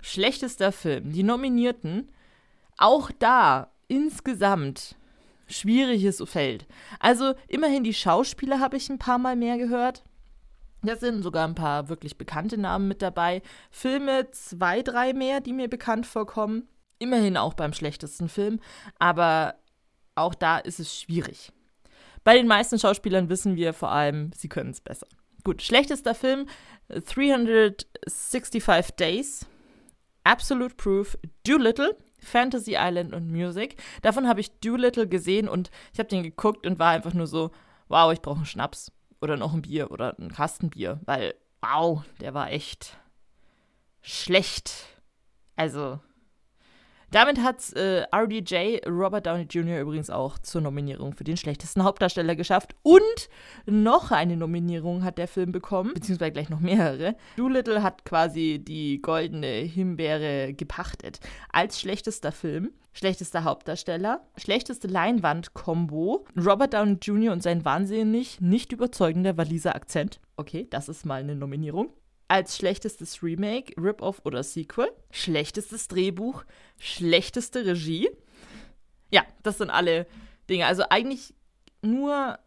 Schlechtester 0.03 0.71
Film. 0.71 1.13
Die 1.13 1.23
Nominierten 1.23 2.13
Auch 2.77 3.11
da 3.19 3.73
insgesamt 3.89 4.97
schwieriges 5.47 6.23
Feld. 6.27 6.67
Also 7.01 7.33
immerhin 7.49 7.85
die 7.85 7.95
Schauspieler 7.95 8.61
habe 8.61 8.77
ich 8.77 8.91
ein 8.91 8.99
paar 8.99 9.17
Mal 9.17 9.35
mehr 9.35 9.57
gehört. 9.57 10.05
Da 10.83 10.97
sind 10.97 11.23
sogar 11.23 11.47
ein 11.47 11.55
paar 11.55 11.89
wirklich 11.89 12.19
bekannte 12.19 12.59
Namen 12.59 12.89
mit 12.89 13.03
dabei. 13.03 13.43
Filme 13.71 14.31
zwei, 14.31 14.83
drei 14.83 15.13
mehr, 15.13 15.41
die 15.41 15.53
mir 15.53 15.69
bekannt 15.69 16.07
vorkommen. 16.07 16.69
Immerhin 16.99 17.37
auch 17.37 17.55
beim 17.55 17.73
schlechtesten 17.73 18.29
Film. 18.29 18.61
Aber 18.99 19.55
auch 20.15 20.35
da 20.35 20.59
ist 20.59 20.81
es 20.81 20.99
schwierig. 20.99 21.53
Bei 22.25 22.37
den 22.37 22.47
meisten 22.47 22.79
Schauspielern 22.79 23.29
wissen 23.29 23.57
wir 23.57 23.73
vor 23.73 23.91
allem, 23.91 24.31
sie 24.35 24.49
können 24.49 24.71
es 24.71 24.81
besser. 24.81 25.07
Gut, 25.45 25.63
schlechtester 25.63 26.15
Film 26.15 26.47
365 26.89 28.97
Days, 28.97 29.47
Absolute 30.25 30.75
Proof, 30.75 31.17
Doolittle, 31.47 31.97
Fantasy 32.19 32.75
Island 32.77 33.15
und 33.15 33.31
Music. 33.31 33.77
Davon 34.03 34.27
habe 34.27 34.41
ich 34.41 34.59
Doolittle 34.59 35.07
gesehen 35.07 35.49
und 35.49 35.71
ich 35.93 36.01
habe 36.01 36.09
den 36.09 36.25
geguckt 36.25 36.67
und 36.67 36.81
war 36.81 36.91
einfach 36.91 37.15
nur 37.15 37.29
so, 37.29 37.53
wow, 37.89 38.13
ich 38.13 38.21
brauche 38.21 38.39
einen 38.39 38.47
Schnaps 38.47 38.91
oder 39.27 39.37
noch 39.37 39.55
ein 39.55 39.63
Bier 39.63 39.91
oder 39.91 40.17
ein 40.21 40.31
Kastenbier, 40.31 41.01
weil, 41.05 41.35
wow, 41.61 42.05
der 42.21 42.33
war 42.33 42.53
echt 42.53 42.97
schlecht. 44.01 44.87
Also, 45.57 45.99
damit 47.11 47.41
hat 47.41 47.73
äh, 47.75 48.05
RDJ 48.15 48.79
Robert 48.87 49.27
Downey 49.27 49.47
Jr. 49.49 49.81
übrigens 49.81 50.11
auch 50.11 50.39
zur 50.39 50.61
Nominierung 50.61 51.13
für 51.15 51.25
den 51.25 51.37
schlechtesten 51.37 51.85
Hauptdarsteller 51.85 52.35
geschafft. 52.35 52.75
Und 52.83 53.29
noch 53.67 54.11
eine 54.11 54.37
Nominierung 54.37 55.05
hat 55.05 55.19
der 55.19 55.29
Film 55.29 55.53
bekommen, 55.53 55.95
beziehungsweise 55.95 56.33
gleich 56.33 56.49
noch 56.49 56.61
mehrere. 56.61 57.17
Doolittle 57.37 57.83
hat 57.83 58.05
quasi 58.05 58.61
die 58.63 59.01
goldene 59.01 59.47
Himbeere 59.47 60.53
gepachtet. 60.53 61.21
Als 61.53 61.81
schlechtester 61.81 62.33
Film, 62.33 62.73
schlechtester 62.93 63.45
Hauptdarsteller, 63.45 64.27
schlechteste 64.37 64.89
Leinwand-Kombo, 64.89 66.25
Robert 66.37 66.75
Downey 66.75 66.99
Jr. 67.01 67.33
und 67.33 67.43
sein 67.43 67.65
wahnsinnig 67.65 68.41
nicht 68.41 68.73
überzeugender 68.73 69.37
Waliser 69.37 69.77
Akzent. 69.77 70.21
Okay, 70.37 70.67
das 70.71 70.89
ist 70.89 71.07
mal 71.07 71.21
eine 71.21 71.37
Nominierung 71.37 71.91
als 72.29 72.57
schlechtestes 72.57 73.23
Remake, 73.23 73.75
Rip-Off 73.81 74.21
oder 74.25 74.43
Sequel, 74.43 74.89
schlechtestes 75.11 75.89
Drehbuch, 75.89 76.45
schlechteste 76.79 77.65
Regie. 77.65 78.09
Ja, 79.11 79.25
das 79.43 79.59
sind 79.59 79.71
alle 79.71 80.07
Dinge. 80.49 80.67
Also 80.67 80.85
eigentlich 80.91 81.35
nur 81.83 82.39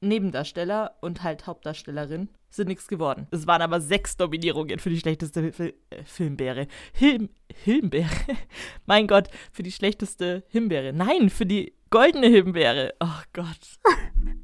Nebendarsteller 0.00 0.96
und 1.00 1.22
halt 1.22 1.46
Hauptdarstellerin 1.46 2.28
sind 2.50 2.68
nichts 2.68 2.88
geworden. 2.88 3.26
Es 3.30 3.46
waren 3.46 3.62
aber 3.62 3.80
sechs 3.80 4.18
Nominierungen 4.18 4.78
für 4.78 4.90
die 4.90 5.00
schlechteste 5.00 5.52
Fil 5.52 5.74
äh, 5.90 6.04
Filmbeere. 6.04 6.66
Hilm 6.92 7.30
Hilmbeere? 7.64 8.10
mein 8.86 9.06
Gott, 9.06 9.28
für 9.52 9.62
die 9.62 9.72
schlechteste 9.72 10.44
Himbeere. 10.48 10.92
Nein, 10.92 11.30
für 11.30 11.46
die 11.46 11.74
goldene 11.90 12.26
Himbeere. 12.26 12.94
Oh 13.00 13.22
Gott. 13.32 13.78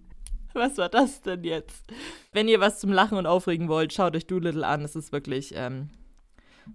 Was 0.55 0.76
war 0.78 0.88
das 0.88 1.23
denn 1.23 1.45
jetzt? 1.45 1.85
Wenn 2.33 2.49
ihr 2.49 2.61
was 2.61 2.81
zum 2.81 2.93
Lachen 2.93 3.19
und 3.19 3.26
Aufregen 3.26 3.69
wollt, 3.69 3.93
schaut 3.93 4.17
euch 4.17 4.26
Doolittle 4.26 4.67
an. 4.67 4.83
Es 4.83 4.97
ist 4.97 5.12
wirklich 5.12 5.52
ähm, 5.55 5.90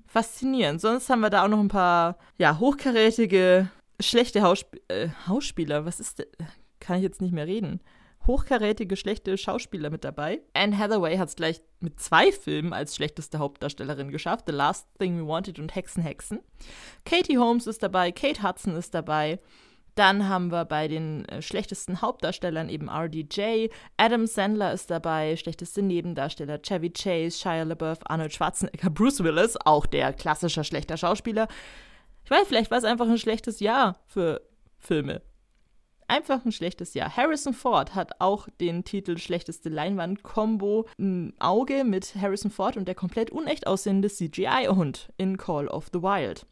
faszinierend. 0.07 0.81
Sonst 0.81 1.09
haben 1.09 1.21
wir 1.21 1.29
da 1.29 1.43
auch 1.43 1.49
noch 1.49 1.59
ein 1.59 1.67
paar, 1.67 2.17
ja, 2.37 2.59
hochkarätige, 2.59 3.69
schlechte 3.99 4.41
Hausp 4.41 4.75
äh, 4.87 5.09
Hausspieler. 5.27 5.85
Was 5.85 5.99
ist 5.99 6.19
denn? 6.19 6.27
Kann 6.79 6.97
ich 6.97 7.03
jetzt 7.03 7.21
nicht 7.21 7.33
mehr 7.33 7.47
reden. 7.47 7.81
Hochkarätige, 8.25 8.95
schlechte 8.95 9.37
Schauspieler 9.37 9.89
mit 9.89 10.05
dabei. 10.05 10.41
Anne 10.53 10.77
Hathaway 10.77 11.17
hat 11.17 11.29
es 11.29 11.35
gleich 11.35 11.61
mit 11.81 11.99
zwei 11.99 12.31
Filmen 12.31 12.71
als 12.71 12.95
schlechteste 12.95 13.39
Hauptdarstellerin 13.39 14.11
geschafft. 14.11 14.45
The 14.47 14.53
Last 14.53 14.87
Thing 14.97 15.19
We 15.19 15.27
Wanted 15.27 15.59
und 15.59 15.75
Hexen, 15.75 16.03
Hexen. 16.03 16.39
Katie 17.03 17.37
Holmes 17.37 17.67
ist 17.67 17.83
dabei, 17.83 18.11
Kate 18.13 18.41
Hudson 18.43 18.75
ist 18.75 18.93
dabei. 18.93 19.39
Dann 19.95 20.27
haben 20.27 20.51
wir 20.51 20.65
bei 20.65 20.87
den 20.87 21.25
äh, 21.25 21.41
schlechtesten 21.41 22.01
Hauptdarstellern 22.01 22.69
eben 22.69 22.89
RDJ, 22.89 23.69
Adam 23.97 24.25
Sandler 24.25 24.73
ist 24.73 24.89
dabei, 24.89 25.35
schlechteste 25.35 25.81
Nebendarsteller 25.81 26.59
Chevy 26.61 26.89
Chase, 26.89 27.37
Shia 27.37 27.63
LaBeouf, 27.63 27.99
Arnold 28.05 28.33
Schwarzenegger, 28.33 28.89
Bruce 28.89 29.23
Willis, 29.23 29.57
auch 29.65 29.85
der 29.85 30.13
klassische 30.13 30.63
schlechter 30.63 30.97
Schauspieler. 30.97 31.47
Ich 32.25 32.31
weiß, 32.31 32.47
vielleicht 32.47 32.71
war 32.71 32.77
es 32.77 32.85
einfach 32.85 33.07
ein 33.07 33.17
schlechtes 33.17 33.59
Jahr 33.59 33.99
für 34.07 34.41
Filme. 34.79 35.21
Einfach 36.07 36.43
ein 36.45 36.51
schlechtes 36.51 36.93
Jahr. 36.93 37.15
Harrison 37.15 37.53
Ford 37.53 37.95
hat 37.95 38.19
auch 38.19 38.47
den 38.59 38.83
Titel 38.83 39.17
schlechteste 39.17 39.69
Leinwand-Kombo 39.69 40.87
ein 40.99 41.33
Auge 41.39 41.83
mit 41.83 42.15
Harrison 42.15 42.51
Ford 42.51 42.77
und 42.77 42.87
der 42.87 42.95
komplett 42.95 43.31
unecht 43.31 43.67
aussehende 43.67 44.09
CGI-Hund 44.09 45.11
in 45.17 45.37
Call 45.37 45.67
of 45.67 45.87
the 45.93 46.01
Wild. 46.01 46.45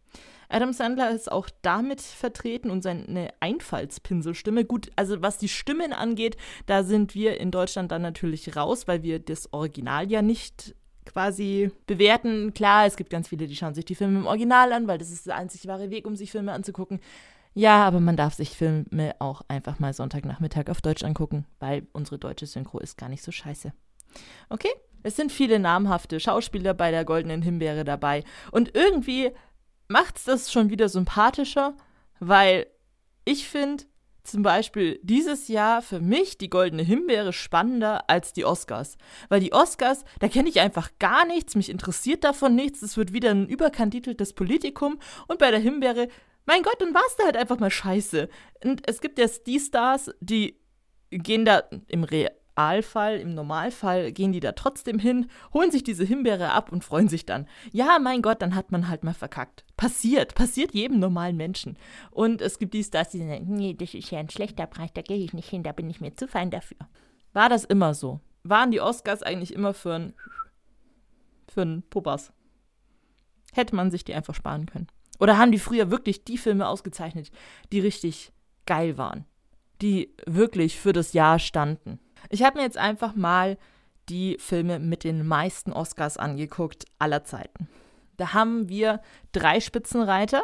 Adam 0.51 0.73
Sandler 0.73 1.11
ist 1.11 1.31
auch 1.31 1.49
damit 1.61 2.01
vertreten 2.01 2.69
und 2.69 2.81
seine 2.81 3.29
Einfallspinselstimme. 3.39 4.65
Gut, 4.65 4.91
also 4.95 5.21
was 5.21 5.37
die 5.37 5.47
Stimmen 5.47 5.93
angeht, 5.93 6.37
da 6.65 6.83
sind 6.83 7.15
wir 7.15 7.39
in 7.39 7.51
Deutschland 7.51 7.91
dann 7.91 8.01
natürlich 8.01 8.55
raus, 8.55 8.87
weil 8.87 9.03
wir 9.03 9.19
das 9.19 9.53
Original 9.53 10.11
ja 10.11 10.21
nicht 10.21 10.75
quasi 11.05 11.71
bewerten. 11.87 12.53
Klar, 12.53 12.85
es 12.85 12.97
gibt 12.97 13.09
ganz 13.09 13.29
viele, 13.29 13.47
die 13.47 13.55
schauen 13.55 13.73
sich 13.73 13.85
die 13.85 13.95
Filme 13.95 14.19
im 14.19 14.27
Original 14.27 14.71
an, 14.73 14.87
weil 14.87 14.97
das 14.97 15.11
ist 15.11 15.27
der 15.27 15.35
einzig 15.35 15.67
wahre 15.67 15.89
Weg, 15.89 16.05
um 16.05 16.15
sich 16.15 16.31
Filme 16.31 16.51
anzugucken. 16.51 16.99
Ja, 17.53 17.85
aber 17.85 17.99
man 17.99 18.15
darf 18.15 18.33
sich 18.33 18.51
Filme 18.51 19.15
auch 19.19 19.41
einfach 19.47 19.79
mal 19.79 19.93
Sonntagnachmittag 19.93 20.69
auf 20.69 20.81
Deutsch 20.81 21.03
angucken, 21.03 21.45
weil 21.59 21.87
unsere 21.91 22.17
deutsche 22.17 22.45
Synchro 22.45 22.79
ist 22.79 22.97
gar 22.97 23.09
nicht 23.09 23.23
so 23.23 23.31
scheiße. 23.31 23.73
Okay? 24.49 24.71
Es 25.03 25.15
sind 25.15 25.31
viele 25.31 25.59
namhafte 25.59 26.19
Schauspieler 26.19 26.73
bei 26.73 26.91
der 26.91 27.05
Goldenen 27.05 27.41
Himbeere 27.41 27.83
dabei. 27.83 28.23
Und 28.51 28.75
irgendwie 28.75 29.31
macht 29.91 30.17
es 30.17 30.23
das 30.23 30.51
schon 30.51 30.69
wieder 30.69 30.89
sympathischer, 30.89 31.75
weil 32.19 32.67
ich 33.25 33.47
finde 33.47 33.83
zum 34.23 34.43
Beispiel 34.43 34.99
dieses 35.03 35.47
Jahr 35.47 35.81
für 35.81 35.99
mich 35.99 36.37
die 36.37 36.49
Goldene 36.49 36.83
Himbeere 36.83 37.33
spannender 37.33 38.09
als 38.09 38.33
die 38.33 38.45
Oscars. 38.45 38.97
Weil 39.29 39.39
die 39.39 39.53
Oscars, 39.53 40.03
da 40.19 40.27
kenne 40.27 40.49
ich 40.49 40.59
einfach 40.59 40.91
gar 40.99 41.25
nichts, 41.25 41.55
mich 41.55 41.69
interessiert 41.69 42.23
davon 42.23 42.55
nichts, 42.55 42.81
es 42.81 42.97
wird 42.97 43.13
wieder 43.13 43.31
ein 43.31 43.47
überkandideltes 43.47 44.33
Politikum 44.33 44.99
und 45.27 45.39
bei 45.39 45.51
der 45.51 45.59
Himbeere, 45.59 46.07
mein 46.45 46.63
Gott, 46.63 46.79
dann 46.79 46.93
war 46.93 47.03
es 47.07 47.15
da 47.17 47.25
halt 47.25 47.37
einfach 47.37 47.59
mal 47.59 47.71
scheiße. 47.71 48.29
Und 48.63 48.87
es 48.87 49.01
gibt 49.01 49.19
ja 49.19 49.27
die 49.45 49.59
Stars, 49.59 50.11
die 50.19 50.59
gehen 51.09 51.45
da 51.45 51.63
im 51.87 52.03
Real 52.03 52.31
Realfall, 52.61 53.17
im 53.17 53.33
Normalfall 53.33 54.11
gehen 54.11 54.31
die 54.31 54.39
da 54.39 54.51
trotzdem 54.51 54.99
hin, 54.99 55.29
holen 55.53 55.71
sich 55.71 55.83
diese 55.83 56.03
Himbeere 56.03 56.51
ab 56.51 56.71
und 56.71 56.83
freuen 56.83 57.07
sich 57.07 57.25
dann. 57.25 57.47
Ja, 57.71 57.97
mein 57.99 58.21
Gott, 58.21 58.41
dann 58.41 58.55
hat 58.55 58.71
man 58.71 58.87
halt 58.87 59.03
mal 59.03 59.13
verkackt. 59.13 59.65
Passiert, 59.77 60.35
passiert 60.35 60.73
jedem 60.73 60.99
normalen 60.99 61.37
Menschen. 61.37 61.77
Und 62.11 62.41
es 62.41 62.59
gibt 62.59 62.73
die 62.73 62.83
Stars, 62.83 63.09
die 63.09 63.19
sagen, 63.19 63.45
nee, 63.47 63.73
das 63.73 63.93
ist 63.93 64.11
ja 64.11 64.19
ein 64.19 64.29
schlechter 64.29 64.67
Preis, 64.67 64.91
da 64.93 65.01
gehe 65.01 65.17
ich 65.17 65.33
nicht 65.33 65.49
hin, 65.49 65.63
da 65.63 65.71
bin 65.71 65.89
ich 65.89 66.01
mir 66.01 66.15
zu 66.15 66.27
fein 66.27 66.51
dafür. 66.51 66.77
War 67.33 67.49
das 67.49 67.63
immer 67.63 67.93
so? 67.93 68.19
Waren 68.43 68.71
die 68.71 68.81
Oscars 68.81 69.23
eigentlich 69.23 69.53
immer 69.53 69.73
für 69.73 69.93
ein 69.93 70.13
für 71.47 71.61
ein 71.61 71.83
Puppers? 71.89 72.31
Hätte 73.53 73.75
man 73.75 73.91
sich 73.91 74.05
die 74.05 74.13
einfach 74.13 74.35
sparen 74.35 74.65
können. 74.65 74.87
Oder 75.19 75.37
haben 75.37 75.51
die 75.51 75.59
früher 75.59 75.91
wirklich 75.91 76.23
die 76.23 76.37
Filme 76.37 76.67
ausgezeichnet, 76.67 77.31
die 77.71 77.79
richtig 77.79 78.31
geil 78.65 78.97
waren? 78.97 79.25
Die 79.81 80.15
wirklich 80.25 80.79
für 80.79 80.93
das 80.93 81.13
Jahr 81.13 81.39
standen? 81.39 81.99
Ich 82.29 82.43
habe 82.43 82.57
mir 82.57 82.63
jetzt 82.63 82.77
einfach 82.77 83.15
mal 83.15 83.57
die 84.09 84.37
Filme 84.39 84.79
mit 84.79 85.03
den 85.03 85.25
meisten 85.25 85.71
Oscars 85.71 86.17
angeguckt 86.17 86.85
aller 86.99 87.23
Zeiten. 87.23 87.67
Da 88.17 88.33
haben 88.33 88.69
wir 88.69 89.01
drei 89.31 89.59
Spitzenreiter, 89.59 90.43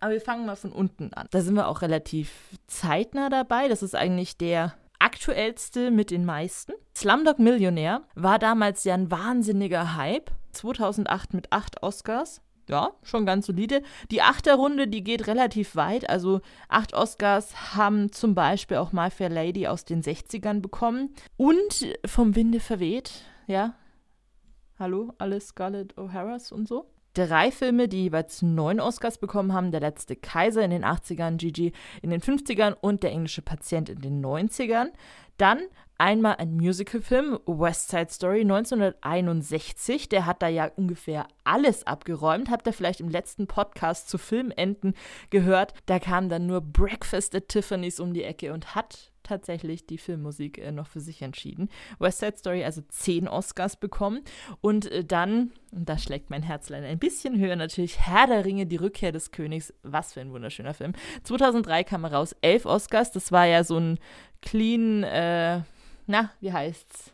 aber 0.00 0.12
wir 0.12 0.20
fangen 0.20 0.46
mal 0.46 0.56
von 0.56 0.72
unten 0.72 1.12
an. 1.12 1.26
Da 1.30 1.40
sind 1.40 1.54
wir 1.54 1.68
auch 1.68 1.82
relativ 1.82 2.32
zeitnah 2.66 3.28
dabei. 3.28 3.68
Das 3.68 3.82
ist 3.82 3.94
eigentlich 3.94 4.38
der 4.38 4.74
aktuellste 4.98 5.90
mit 5.90 6.10
den 6.10 6.24
meisten. 6.24 6.72
Slumdog 6.96 7.38
Millionär 7.38 8.02
war 8.14 8.38
damals 8.38 8.84
ja 8.84 8.94
ein 8.94 9.10
wahnsinniger 9.10 9.96
Hype. 9.96 10.30
2008 10.52 11.34
mit 11.34 11.52
acht 11.52 11.82
Oscars 11.82 12.40
ja, 12.70 12.92
schon 13.02 13.26
ganz 13.26 13.46
solide. 13.46 13.82
Die 14.10 14.22
Achterrunde, 14.22 14.86
die 14.86 15.02
geht 15.02 15.26
relativ 15.26 15.76
weit. 15.76 16.08
Also 16.08 16.40
acht 16.68 16.94
Oscars 16.94 17.76
haben 17.76 18.12
zum 18.12 18.34
Beispiel 18.34 18.76
auch 18.76 18.92
My 18.92 19.10
Fair 19.10 19.28
Lady 19.28 19.66
aus 19.66 19.84
den 19.84 20.02
60ern 20.02 20.60
bekommen. 20.60 21.14
Und 21.36 21.98
vom 22.06 22.36
Winde 22.36 22.60
verweht, 22.60 23.24
ja. 23.46 23.74
Hallo, 24.78 25.12
alle 25.18 25.40
Scarlett 25.40 25.94
O'Haras 25.98 26.52
und 26.52 26.68
so. 26.68 26.86
Drei 27.14 27.50
Filme, 27.50 27.88
die 27.88 28.04
jeweils 28.04 28.40
neun 28.40 28.78
Oscars 28.78 29.18
bekommen 29.18 29.52
haben. 29.52 29.72
Der 29.72 29.80
letzte 29.80 30.14
Kaiser 30.14 30.62
in 30.64 30.70
den 30.70 30.84
80ern, 30.84 31.38
Gigi 31.38 31.72
in 32.02 32.10
den 32.10 32.20
50ern 32.20 32.74
und 32.80 33.02
der 33.02 33.10
englische 33.10 33.42
Patient 33.42 33.88
in 33.88 34.00
den 34.00 34.24
90ern. 34.24 34.90
Dann 35.36 35.58
einmal 36.00 36.36
ein 36.36 36.56
Musicalfilm, 36.56 37.38
West 37.46 37.90
Side 37.90 38.08
Story 38.10 38.40
1961. 38.40 40.08
Der 40.08 40.24
hat 40.24 40.40
da 40.40 40.48
ja 40.48 40.70
ungefähr 40.74 41.28
alles 41.44 41.86
abgeräumt. 41.86 42.50
Habt 42.50 42.66
ihr 42.66 42.72
vielleicht 42.72 43.00
im 43.00 43.10
letzten 43.10 43.46
Podcast 43.46 44.08
zu 44.08 44.16
Filmenden 44.16 44.94
gehört? 45.28 45.74
Da 45.86 45.98
kam 45.98 46.30
dann 46.30 46.46
nur 46.46 46.62
Breakfast 46.62 47.34
at 47.34 47.48
Tiffany's 47.48 48.00
um 48.00 48.14
die 48.14 48.24
Ecke 48.24 48.54
und 48.54 48.74
hat 48.74 49.12
tatsächlich 49.22 49.86
die 49.86 49.98
Filmmusik 49.98 50.56
äh, 50.58 50.72
noch 50.72 50.86
für 50.86 51.00
sich 51.00 51.20
entschieden. 51.20 51.68
West 51.98 52.20
Side 52.20 52.38
Story 52.38 52.64
also 52.64 52.80
zehn 52.88 53.28
Oscars 53.28 53.76
bekommen 53.76 54.22
und 54.62 54.90
äh, 54.90 55.04
dann, 55.04 55.52
und 55.70 55.86
da 55.86 55.98
schlägt 55.98 56.30
mein 56.30 56.42
Herzlein 56.42 56.82
ein 56.82 56.98
bisschen 56.98 57.38
höher, 57.38 57.56
natürlich 57.56 58.00
Herr 58.00 58.26
der 58.26 58.46
Ringe, 58.46 58.64
die 58.64 58.76
Rückkehr 58.76 59.12
des 59.12 59.32
Königs. 59.32 59.74
Was 59.82 60.14
für 60.14 60.22
ein 60.22 60.32
wunderschöner 60.32 60.72
Film. 60.72 60.94
2003 61.24 61.84
kam 61.84 62.04
er 62.04 62.14
raus, 62.14 62.34
elf 62.40 62.64
Oscars. 62.64 63.12
Das 63.12 63.30
war 63.30 63.44
ja 63.44 63.64
so 63.64 63.76
ein 63.76 63.98
clean, 64.40 65.04
äh, 65.04 65.60
na, 66.10 66.30
wie 66.40 66.52
heißt's? 66.52 67.12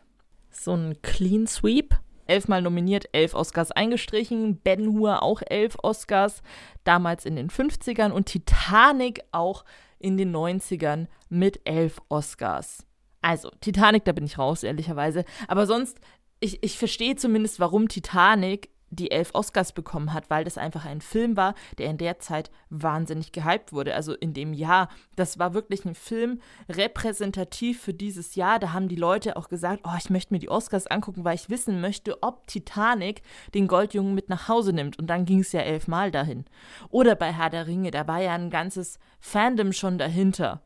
So 0.49 0.73
ein 0.73 1.01
Clean 1.01 1.47
Sweep 1.47 1.97
elfmal 2.27 2.61
nominiert, 2.61 3.05
elf 3.13 3.33
Oscars 3.33 3.71
eingestrichen, 3.71 4.57
Ben 4.57 4.87
Hur 4.87 5.23
auch 5.23 5.41
elf 5.45 5.77
Oscars, 5.81 6.41
damals 6.83 7.25
in 7.25 7.35
den 7.35 7.49
50ern 7.49 8.11
und 8.11 8.25
Titanic 8.25 9.21
auch 9.31 9.65
in 9.99 10.17
den 10.17 10.35
90ern 10.35 11.07
mit 11.29 11.61
elf 11.63 12.01
Oscars. 12.09 12.85
Also, 13.21 13.49
Titanic, 13.61 14.05
da 14.05 14.11
bin 14.11 14.25
ich 14.25 14.37
raus, 14.37 14.63
ehrlicherweise. 14.63 15.25
Aber 15.47 15.65
sonst, 15.65 15.99
ich, 16.39 16.63
ich 16.63 16.77
verstehe 16.77 17.15
zumindest, 17.15 17.59
warum 17.59 17.87
Titanic 17.87 18.69
die 18.89 19.11
elf 19.11 19.31
Oscars 19.33 19.73
bekommen 19.73 20.13
hat, 20.13 20.29
weil 20.29 20.43
das 20.43 20.57
einfach 20.57 20.85
ein 20.85 21.01
Film 21.01 21.35
war, 21.35 21.55
der 21.77 21.89
in 21.89 21.97
der 21.97 22.19
Zeit 22.19 22.49
wahnsinnig 22.69 23.31
gehypt 23.31 23.73
wurde. 23.73 23.95
Also 23.95 24.13
in 24.13 24.33
dem 24.33 24.53
Jahr. 24.53 24.89
Das 25.15 25.39
war 25.39 25.53
wirklich 25.53 25.85
ein 25.85 25.95
Film 25.95 26.41
repräsentativ 26.69 27.81
für 27.81 27.93
dieses 27.93 28.35
Jahr. 28.35 28.59
Da 28.59 28.73
haben 28.73 28.87
die 28.87 28.95
Leute 28.95 29.35
auch 29.35 29.49
gesagt, 29.49 29.81
oh, 29.83 29.95
ich 29.97 30.09
möchte 30.09 30.33
mir 30.33 30.39
die 30.39 30.49
Oscars 30.49 30.87
angucken, 30.87 31.23
weil 31.25 31.35
ich 31.35 31.49
wissen 31.49 31.81
möchte, 31.81 32.21
ob 32.23 32.47
Titanic 32.47 33.21
den 33.53 33.67
Goldjungen 33.67 34.13
mit 34.13 34.29
nach 34.29 34.47
Hause 34.47 34.73
nimmt. 34.73 34.97
Und 34.99 35.07
dann 35.07 35.25
ging 35.25 35.39
es 35.39 35.51
ja 35.51 35.61
elfmal 35.61 36.11
dahin. 36.11 36.45
Oder 36.89 37.15
bei 37.15 37.33
Herr 37.33 37.49
der 37.49 37.67
Ringe, 37.67 37.91
da 37.91 38.07
war 38.07 38.21
ja 38.21 38.33
ein 38.33 38.49
ganzes 38.49 38.99
Fandom 39.19 39.73
schon 39.73 39.97
dahinter, 39.97 40.61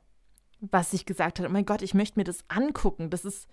was 0.59 0.91
sich 0.91 1.05
gesagt 1.05 1.39
hat, 1.39 1.47
oh 1.47 1.51
mein 1.51 1.65
Gott, 1.65 1.81
ich 1.81 1.93
möchte 1.93 2.19
mir 2.19 2.23
das 2.23 2.43
angucken. 2.49 3.09
Das 3.09 3.25
ist 3.25 3.47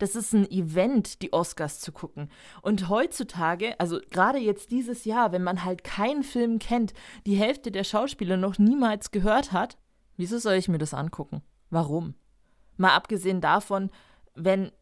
das 0.00 0.16
ist 0.16 0.32
ein 0.32 0.50
Event, 0.50 1.22
die 1.22 1.32
Oscars 1.32 1.78
zu 1.78 1.92
gucken. 1.92 2.30
Und 2.62 2.88
heutzutage, 2.88 3.78
also 3.78 4.00
gerade 4.10 4.38
jetzt 4.38 4.70
dieses 4.70 5.04
Jahr, 5.04 5.30
wenn 5.32 5.42
man 5.42 5.64
halt 5.64 5.84
keinen 5.84 6.22
Film 6.22 6.58
kennt, 6.58 6.94
die 7.26 7.36
Hälfte 7.36 7.70
der 7.70 7.84
Schauspieler 7.84 8.36
noch 8.36 8.58
niemals 8.58 9.10
gehört 9.10 9.52
hat, 9.52 9.76
wieso 10.16 10.38
soll 10.38 10.54
ich 10.54 10.68
mir 10.68 10.78
das 10.78 10.94
angucken? 10.94 11.42
Warum? 11.68 12.14
Mal 12.76 12.94
abgesehen 12.94 13.40
davon, 13.40 13.90
wenn 14.34 14.72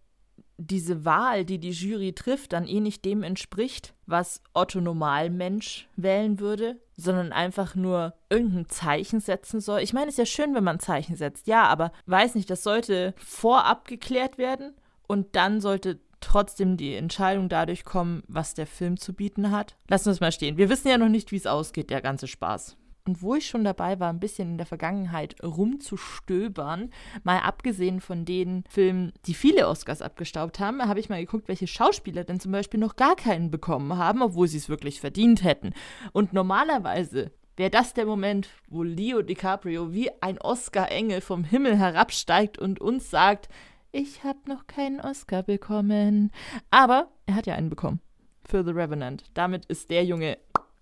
diese 0.56 1.04
Wahl, 1.04 1.44
die 1.44 1.58
die 1.58 1.70
Jury 1.70 2.12
trifft, 2.12 2.52
dann 2.52 2.66
eh 2.66 2.80
nicht 2.80 3.04
dem 3.04 3.22
entspricht, 3.22 3.94
was 4.06 4.42
Otto 4.54 4.80
Normalmensch 4.80 5.88
wählen 5.96 6.40
würde, 6.40 6.80
sondern 6.96 7.32
einfach 7.32 7.74
nur 7.74 8.14
irgendein 8.28 8.68
Zeichen 8.68 9.20
setzen 9.20 9.60
soll. 9.60 9.80
Ich 9.80 9.92
meine, 9.92 10.08
es 10.08 10.14
ist 10.14 10.18
ja 10.18 10.26
schön, 10.26 10.54
wenn 10.54 10.64
man 10.64 10.80
Zeichen 10.80 11.14
setzt, 11.14 11.46
ja, 11.46 11.64
aber 11.64 11.92
weiß 12.06 12.34
nicht, 12.34 12.50
das 12.50 12.64
sollte 12.64 13.14
vorab 13.18 13.86
geklärt 13.86 14.38
werden 14.38 14.74
und 15.08 15.34
dann 15.34 15.60
sollte 15.60 15.98
trotzdem 16.20 16.76
die 16.76 16.94
Entscheidung 16.94 17.48
dadurch 17.48 17.84
kommen, 17.84 18.22
was 18.28 18.54
der 18.54 18.66
Film 18.66 18.96
zu 18.96 19.14
bieten 19.14 19.50
hat. 19.50 19.76
Lassen 19.88 20.06
wir 20.06 20.12
es 20.12 20.20
mal 20.20 20.32
stehen. 20.32 20.56
Wir 20.56 20.68
wissen 20.68 20.88
ja 20.88 20.98
noch 20.98 21.08
nicht, 21.08 21.32
wie 21.32 21.36
es 21.36 21.46
ausgeht, 21.46 21.90
der 21.90 22.00
ganze 22.00 22.28
Spaß. 22.28 22.76
Und 23.06 23.22
wo 23.22 23.34
ich 23.34 23.46
schon 23.46 23.64
dabei 23.64 23.98
war, 24.00 24.10
ein 24.10 24.20
bisschen 24.20 24.50
in 24.50 24.58
der 24.58 24.66
Vergangenheit 24.66 25.42
rumzustöbern, 25.42 26.90
mal 27.24 27.38
abgesehen 27.38 28.02
von 28.02 28.26
den 28.26 28.64
Filmen, 28.68 29.14
die 29.24 29.32
viele 29.32 29.66
Oscars 29.66 30.02
abgestaubt 30.02 30.60
haben, 30.60 30.82
habe 30.82 31.00
ich 31.00 31.08
mal 31.08 31.18
geguckt, 31.20 31.48
welche 31.48 31.66
Schauspieler 31.66 32.24
denn 32.24 32.38
zum 32.38 32.52
Beispiel 32.52 32.78
noch 32.78 32.96
gar 32.96 33.16
keinen 33.16 33.50
bekommen 33.50 33.96
haben, 33.96 34.20
obwohl 34.20 34.46
sie 34.46 34.58
es 34.58 34.68
wirklich 34.68 35.00
verdient 35.00 35.42
hätten. 35.42 35.72
Und 36.12 36.34
normalerweise 36.34 37.30
wäre 37.56 37.70
das 37.70 37.94
der 37.94 38.04
Moment, 38.04 38.50
wo 38.68 38.82
Leo 38.82 39.22
DiCaprio 39.22 39.94
wie 39.94 40.10
ein 40.20 40.38
Oscar-Engel 40.38 41.22
vom 41.22 41.44
Himmel 41.44 41.78
herabsteigt 41.78 42.58
und 42.58 42.78
uns 42.78 43.08
sagt, 43.10 43.48
ich 43.92 44.24
habe 44.24 44.38
noch 44.46 44.66
keinen 44.66 45.00
Oscar 45.00 45.42
bekommen. 45.42 46.30
Aber 46.70 47.08
er 47.26 47.34
hat 47.34 47.46
ja 47.46 47.54
einen 47.54 47.70
bekommen. 47.70 48.00
Für 48.44 48.64
The 48.64 48.70
Revenant. 48.70 49.24
Damit 49.34 49.66
ist 49.66 49.90
der 49.90 50.04
Junge 50.04 50.38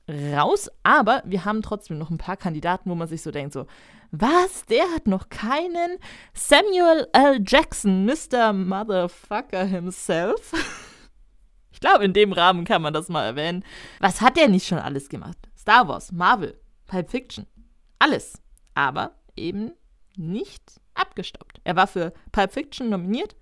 raus. 0.08 0.70
Aber 0.82 1.22
wir 1.24 1.44
haben 1.44 1.62
trotzdem 1.62 1.98
noch 1.98 2.10
ein 2.10 2.18
paar 2.18 2.36
Kandidaten, 2.36 2.90
wo 2.90 2.94
man 2.94 3.08
sich 3.08 3.22
so 3.22 3.30
denkt, 3.30 3.52
so, 3.52 3.66
was? 4.10 4.64
Der 4.66 4.84
hat 4.94 5.06
noch 5.06 5.28
keinen? 5.28 5.98
Samuel 6.32 7.08
L. 7.12 7.42
Jackson, 7.44 8.04
Mr. 8.06 8.52
Motherfucker 8.52 9.64
himself. 9.64 10.52
ich 11.72 11.80
glaube, 11.80 12.04
in 12.04 12.12
dem 12.12 12.32
Rahmen 12.32 12.64
kann 12.64 12.82
man 12.82 12.94
das 12.94 13.08
mal 13.08 13.24
erwähnen. 13.24 13.64
Was 14.00 14.20
hat 14.20 14.36
der 14.36 14.48
nicht 14.48 14.66
schon 14.66 14.78
alles 14.78 15.08
gemacht? 15.08 15.38
Star 15.58 15.88
Wars, 15.88 16.12
Marvel, 16.12 16.58
Pulp 16.86 17.10
Fiction. 17.10 17.46
Alles. 17.98 18.40
Aber 18.74 19.16
eben 19.36 19.72
nicht 20.16 20.80
abgestaubt. 20.96 21.60
Er 21.64 21.76
war 21.76 21.86
für 21.86 22.12
Pulp 22.32 22.52
Fiction 22.52 22.88
nominiert, 22.88 23.36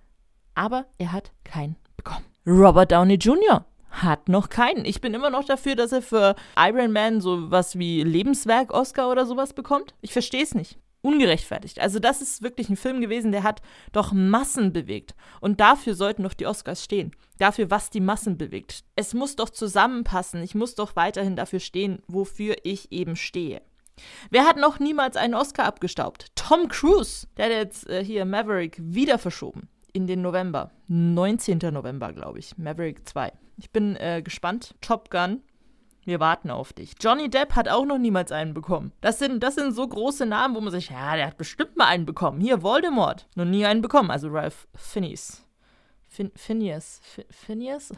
aber 0.54 0.86
er 0.98 1.12
hat 1.12 1.32
keinen 1.44 1.76
bekommen. 1.96 2.24
Robert 2.46 2.92
Downey 2.92 3.14
Jr. 3.14 3.64
hat 3.90 4.28
noch 4.28 4.48
keinen. 4.48 4.84
Ich 4.84 5.00
bin 5.00 5.14
immer 5.14 5.30
noch 5.30 5.44
dafür, 5.44 5.76
dass 5.76 5.92
er 5.92 6.02
für 6.02 6.34
Iron 6.58 6.92
Man 6.92 7.20
so 7.20 7.50
was 7.50 7.78
wie 7.78 8.02
Lebenswerk 8.02 8.72
Oscar 8.72 9.10
oder 9.10 9.26
sowas 9.26 9.54
bekommt. 9.54 9.94
Ich 10.02 10.12
verstehe 10.12 10.42
es 10.42 10.54
nicht. 10.54 10.78
Ungerechtfertigt. 11.00 11.80
Also 11.80 11.98
das 11.98 12.22
ist 12.22 12.42
wirklich 12.42 12.70
ein 12.70 12.78
Film 12.78 13.02
gewesen, 13.02 13.30
der 13.30 13.42
hat 13.42 13.60
doch 13.92 14.12
Massen 14.12 14.72
bewegt. 14.72 15.14
Und 15.40 15.60
dafür 15.60 15.94
sollten 15.94 16.22
doch 16.22 16.32
die 16.32 16.46
Oscars 16.46 16.82
stehen. 16.82 17.12
Dafür, 17.38 17.70
was 17.70 17.90
die 17.90 18.00
Massen 18.00 18.38
bewegt. 18.38 18.84
Es 18.96 19.12
muss 19.12 19.36
doch 19.36 19.50
zusammenpassen. 19.50 20.42
Ich 20.42 20.54
muss 20.54 20.74
doch 20.74 20.96
weiterhin 20.96 21.36
dafür 21.36 21.60
stehen, 21.60 22.00
wofür 22.06 22.56
ich 22.62 22.90
eben 22.90 23.16
stehe. 23.16 23.60
Wer 24.30 24.44
hat 24.44 24.56
noch 24.56 24.78
niemals 24.78 25.16
einen 25.16 25.34
Oscar 25.34 25.64
abgestaubt? 25.64 26.26
Tom 26.34 26.68
Cruise. 26.68 27.26
Der 27.36 27.46
hat 27.46 27.52
jetzt 27.52 27.88
äh, 27.88 28.04
hier 28.04 28.24
Maverick 28.24 28.76
wieder 28.80 29.18
verschoben. 29.18 29.68
In 29.92 30.06
den 30.06 30.22
November. 30.22 30.70
19. 30.88 31.58
November, 31.72 32.12
glaube 32.12 32.38
ich. 32.38 32.58
Maverick 32.58 33.08
2. 33.08 33.32
Ich 33.56 33.70
bin 33.70 33.96
äh, 33.96 34.22
gespannt. 34.22 34.74
Top 34.80 35.10
Gun. 35.10 35.42
Wir 36.04 36.20
warten 36.20 36.50
auf 36.50 36.72
dich. 36.72 36.94
Johnny 37.00 37.30
Depp 37.30 37.54
hat 37.54 37.68
auch 37.68 37.86
noch 37.86 37.98
niemals 37.98 38.30
einen 38.30 38.52
bekommen. 38.52 38.92
Das 39.00 39.18
sind, 39.18 39.42
das 39.42 39.54
sind 39.54 39.72
so 39.72 39.86
große 39.86 40.26
Namen, 40.26 40.54
wo 40.54 40.60
man 40.60 40.72
sich, 40.72 40.90
ja, 40.90 41.16
der 41.16 41.28
hat 41.28 41.38
bestimmt 41.38 41.76
mal 41.76 41.86
einen 41.86 42.04
bekommen. 42.04 42.40
Hier, 42.40 42.62
Voldemort. 42.62 43.26
Noch 43.36 43.46
nie 43.46 43.64
einen 43.64 43.80
bekommen. 43.80 44.10
Also 44.10 44.28
Ralph 44.28 44.68
Fiennes. 44.74 45.43
Fin 46.14 46.30
Phineas. 46.36 47.00
Phineas? 47.28 47.92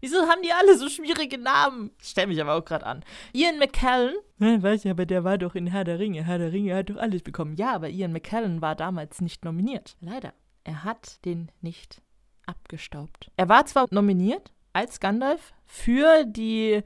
Wieso 0.00 0.18
haben 0.28 0.42
die 0.42 0.52
alle 0.52 0.76
so 0.76 0.90
schwierige 0.90 1.38
Namen? 1.38 1.92
Stell 1.98 2.26
mich 2.26 2.38
aber 2.38 2.56
auch 2.56 2.64
gerade 2.64 2.84
an. 2.84 3.02
Ian 3.32 3.58
McKellen. 3.58 4.14
Ja, 4.38 4.62
weiß 4.62 4.84
ich, 4.84 4.90
aber 4.90 5.06
der 5.06 5.24
war 5.24 5.38
doch 5.38 5.54
in 5.54 5.68
Herr 5.68 5.84
der 5.84 5.98
Ringe. 5.98 6.26
Herr 6.26 6.36
der 6.36 6.52
Ringe 6.52 6.74
hat 6.74 6.90
doch 6.90 6.96
alles 6.96 7.22
bekommen. 7.22 7.56
Ja, 7.56 7.72
aber 7.72 7.88
Ian 7.88 8.12
McKellen 8.12 8.60
war 8.60 8.74
damals 8.74 9.22
nicht 9.22 9.46
nominiert. 9.46 9.96
Leider. 10.00 10.34
Er 10.64 10.84
hat 10.84 11.24
den 11.24 11.50
nicht 11.62 12.02
abgestaubt. 12.44 13.30
Er 13.38 13.48
war 13.48 13.64
zwar 13.64 13.86
nominiert 13.90 14.52
als 14.74 15.00
Gandalf 15.00 15.54
für 15.64 16.24
die 16.26 16.82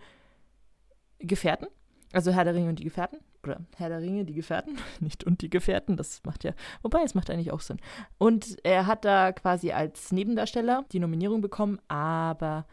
Gefährten, 1.18 1.66
also 2.12 2.30
Herr 2.30 2.44
der 2.44 2.54
Ringe 2.54 2.68
und 2.68 2.78
die 2.78 2.84
Gefährten, 2.84 3.18
oder 3.44 3.60
Herr 3.76 3.88
der 3.88 4.00
Ringe, 4.00 4.24
die 4.24 4.34
Gefährten, 4.34 4.78
nicht 5.00 5.24
und 5.24 5.42
die 5.42 5.50
Gefährten, 5.50 5.96
das 5.96 6.22
macht 6.24 6.44
ja, 6.44 6.52
wobei 6.82 7.02
es 7.02 7.14
macht 7.14 7.30
eigentlich 7.30 7.52
auch 7.52 7.60
Sinn. 7.60 7.78
Und 8.18 8.56
er 8.64 8.86
hat 8.86 9.04
da 9.04 9.32
quasi 9.32 9.72
als 9.72 10.12
Nebendarsteller 10.12 10.84
die 10.92 11.00
Nominierung 11.00 11.40
bekommen, 11.40 11.80
aber 11.88 12.66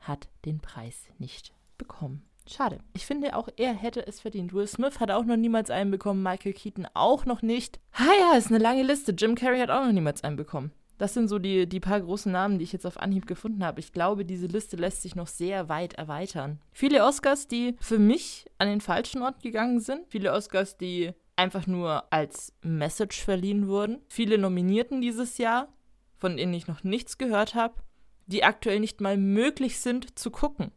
hat 0.00 0.28
den 0.44 0.60
Preis 0.60 1.08
nicht 1.18 1.52
bekommen. 1.78 2.24
Schade. 2.46 2.78
Ich 2.92 3.06
finde 3.06 3.36
auch, 3.36 3.48
er 3.56 3.72
hätte 3.72 4.04
es 4.06 4.20
verdient. 4.20 4.52
Will 4.52 4.66
Smith 4.66 4.98
hat 4.98 5.12
auch 5.12 5.24
noch 5.24 5.36
niemals 5.36 5.70
einen 5.70 5.92
bekommen, 5.92 6.22
Michael 6.22 6.52
Keaton 6.52 6.88
auch 6.92 7.24
noch 7.24 7.40
nicht. 7.42 7.78
Ha 7.94 8.10
ja, 8.18 8.36
ist 8.36 8.48
eine 8.48 8.58
lange 8.58 8.82
Liste. 8.82 9.12
Jim 9.12 9.36
Carrey 9.36 9.60
hat 9.60 9.70
auch 9.70 9.84
noch 9.84 9.92
niemals 9.92 10.24
einen 10.24 10.36
bekommen. 10.36 10.72
Das 11.02 11.14
sind 11.14 11.26
so 11.26 11.40
die, 11.40 11.68
die 11.68 11.80
paar 11.80 12.00
großen 12.00 12.30
Namen, 12.30 12.60
die 12.60 12.62
ich 12.62 12.72
jetzt 12.72 12.86
auf 12.86 12.96
Anhieb 12.96 13.26
gefunden 13.26 13.64
habe. 13.64 13.80
Ich 13.80 13.90
glaube, 13.90 14.24
diese 14.24 14.46
Liste 14.46 14.76
lässt 14.76 15.02
sich 15.02 15.16
noch 15.16 15.26
sehr 15.26 15.68
weit 15.68 15.94
erweitern. 15.94 16.60
Viele 16.70 17.04
Oscars, 17.04 17.48
die 17.48 17.74
für 17.80 17.98
mich 17.98 18.46
an 18.58 18.68
den 18.68 18.80
falschen 18.80 19.20
Ort 19.20 19.42
gegangen 19.42 19.80
sind. 19.80 20.06
Viele 20.10 20.32
Oscars, 20.32 20.78
die 20.78 21.10
einfach 21.34 21.66
nur 21.66 22.04
als 22.12 22.52
Message 22.62 23.20
verliehen 23.20 23.66
wurden. 23.66 23.98
Viele 24.08 24.38
Nominierten 24.38 25.00
dieses 25.00 25.38
Jahr, 25.38 25.72
von 26.18 26.36
denen 26.36 26.54
ich 26.54 26.68
noch 26.68 26.84
nichts 26.84 27.18
gehört 27.18 27.56
habe, 27.56 27.74
die 28.26 28.44
aktuell 28.44 28.78
nicht 28.78 29.00
mal 29.00 29.16
möglich 29.16 29.80
sind 29.80 30.16
zu 30.16 30.30
gucken. 30.30 30.70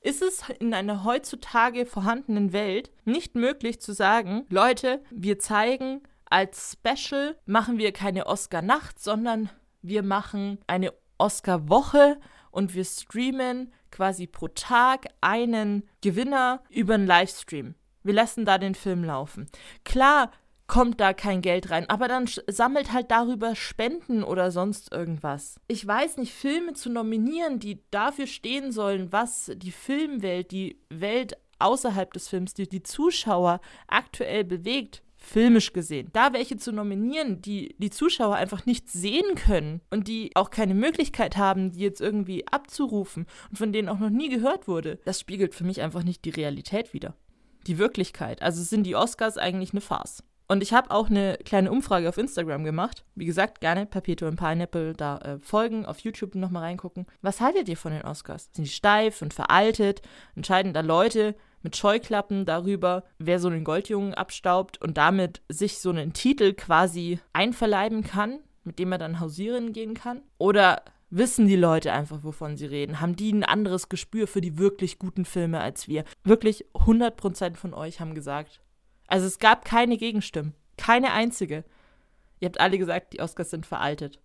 Ist 0.00 0.22
es 0.22 0.44
in 0.58 0.72
einer 0.72 1.04
heutzutage 1.04 1.84
vorhandenen 1.84 2.54
Welt 2.54 2.92
nicht 3.04 3.34
möglich 3.34 3.78
zu 3.82 3.92
sagen, 3.92 4.46
Leute, 4.48 5.02
wir 5.10 5.38
zeigen 5.38 6.00
als 6.24 6.78
Special, 6.78 7.36
machen 7.44 7.76
wir 7.76 7.92
keine 7.92 8.26
Oscar-Nacht, 8.26 8.98
sondern 8.98 9.50
wir 9.88 10.02
machen 10.02 10.58
eine 10.66 10.92
Oscar-Woche 11.18 12.18
und 12.50 12.74
wir 12.74 12.84
streamen 12.84 13.72
quasi 13.90 14.26
pro 14.26 14.48
Tag 14.48 15.06
einen 15.20 15.88
Gewinner 16.00 16.62
über 16.70 16.94
einen 16.94 17.06
Livestream. 17.06 17.74
Wir 18.02 18.14
lassen 18.14 18.44
da 18.44 18.58
den 18.58 18.74
Film 18.74 19.04
laufen. 19.04 19.46
Klar 19.84 20.30
kommt 20.66 21.00
da 21.00 21.12
kein 21.12 21.42
Geld 21.42 21.70
rein, 21.70 21.88
aber 21.88 22.08
dann 22.08 22.28
sammelt 22.48 22.92
halt 22.92 23.10
darüber 23.10 23.54
Spenden 23.54 24.24
oder 24.24 24.50
sonst 24.50 24.92
irgendwas. 24.92 25.60
Ich 25.68 25.86
weiß 25.86 26.16
nicht, 26.16 26.32
Filme 26.32 26.72
zu 26.72 26.90
nominieren, 26.90 27.60
die 27.60 27.82
dafür 27.90 28.26
stehen 28.26 28.72
sollen, 28.72 29.12
was 29.12 29.52
die 29.54 29.70
Filmwelt, 29.70 30.50
die 30.50 30.80
Welt 30.88 31.36
außerhalb 31.58 32.12
des 32.12 32.28
Films, 32.28 32.54
die 32.54 32.68
die 32.68 32.82
Zuschauer 32.82 33.60
aktuell 33.86 34.44
bewegt, 34.44 35.02
filmisch 35.26 35.72
gesehen. 35.72 36.08
Da 36.12 36.32
welche 36.32 36.56
zu 36.56 36.72
nominieren, 36.72 37.42
die 37.42 37.74
die 37.78 37.90
Zuschauer 37.90 38.36
einfach 38.36 38.64
nicht 38.64 38.88
sehen 38.88 39.34
können 39.34 39.80
und 39.90 40.08
die 40.08 40.30
auch 40.34 40.50
keine 40.50 40.74
Möglichkeit 40.74 41.36
haben, 41.36 41.72
die 41.72 41.80
jetzt 41.80 42.00
irgendwie 42.00 42.46
abzurufen 42.46 43.26
und 43.50 43.56
von 43.56 43.72
denen 43.72 43.88
auch 43.88 43.98
noch 43.98 44.10
nie 44.10 44.28
gehört 44.28 44.68
wurde, 44.68 44.98
das 45.04 45.20
spiegelt 45.20 45.54
für 45.54 45.64
mich 45.64 45.80
einfach 45.82 46.04
nicht 46.04 46.24
die 46.24 46.30
Realität 46.30 46.94
wider. 46.94 47.14
Die 47.66 47.78
Wirklichkeit. 47.78 48.42
Also 48.42 48.62
sind 48.62 48.84
die 48.84 48.94
Oscars 48.94 49.36
eigentlich 49.36 49.72
eine 49.72 49.80
Farce. 49.80 50.22
Und 50.48 50.62
ich 50.62 50.72
habe 50.72 50.90
auch 50.90 51.10
eine 51.10 51.38
kleine 51.44 51.72
Umfrage 51.72 52.08
auf 52.08 52.18
Instagram 52.18 52.64
gemacht. 52.64 53.04
Wie 53.14 53.26
gesagt, 53.26 53.60
gerne 53.60 53.86
Papito 53.86 54.26
und 54.26 54.36
Pineapple 54.36 54.92
da 54.94 55.18
äh, 55.18 55.38
folgen, 55.40 55.86
auf 55.86 56.00
YouTube 56.00 56.34
nochmal 56.36 56.62
reingucken. 56.62 57.06
Was 57.20 57.40
haltet 57.40 57.68
ihr 57.68 57.76
von 57.76 57.92
den 57.92 58.02
Oscars? 58.02 58.50
Sind 58.52 58.66
die 58.66 58.70
steif 58.70 59.22
und 59.22 59.34
veraltet? 59.34 60.02
Entscheiden 60.36 60.72
da 60.72 60.80
Leute 60.80 61.34
mit 61.62 61.76
Scheuklappen 61.76 62.46
darüber, 62.46 63.02
wer 63.18 63.40
so 63.40 63.48
einen 63.48 63.64
Goldjungen 63.64 64.14
abstaubt 64.14 64.80
und 64.80 64.96
damit 64.96 65.42
sich 65.48 65.78
so 65.78 65.90
einen 65.90 66.12
Titel 66.12 66.52
quasi 66.52 67.18
einverleiben 67.32 68.04
kann, 68.04 68.38
mit 68.62 68.78
dem 68.78 68.92
er 68.92 68.98
dann 68.98 69.18
hausieren 69.18 69.72
gehen 69.72 69.94
kann? 69.94 70.22
Oder 70.38 70.82
wissen 71.10 71.48
die 71.48 71.56
Leute 71.56 71.92
einfach, 71.92 72.22
wovon 72.22 72.56
sie 72.56 72.66
reden? 72.66 73.00
Haben 73.00 73.16
die 73.16 73.32
ein 73.32 73.42
anderes 73.42 73.88
Gespür 73.88 74.28
für 74.28 74.40
die 74.40 74.58
wirklich 74.58 75.00
guten 75.00 75.24
Filme 75.24 75.60
als 75.60 75.88
wir? 75.88 76.04
Wirklich 76.22 76.66
100% 76.74 77.56
von 77.56 77.74
euch 77.74 78.00
haben 78.00 78.14
gesagt, 78.14 78.60
also 79.06 79.26
es 79.26 79.38
gab 79.38 79.64
keine 79.64 79.96
Gegenstimmen. 79.96 80.54
Keine 80.76 81.12
einzige. 81.12 81.64
Ihr 82.40 82.46
habt 82.46 82.60
alle 82.60 82.78
gesagt, 82.78 83.12
die 83.12 83.20
Oscars 83.20 83.50
sind 83.50 83.66
veraltet. 83.66 84.20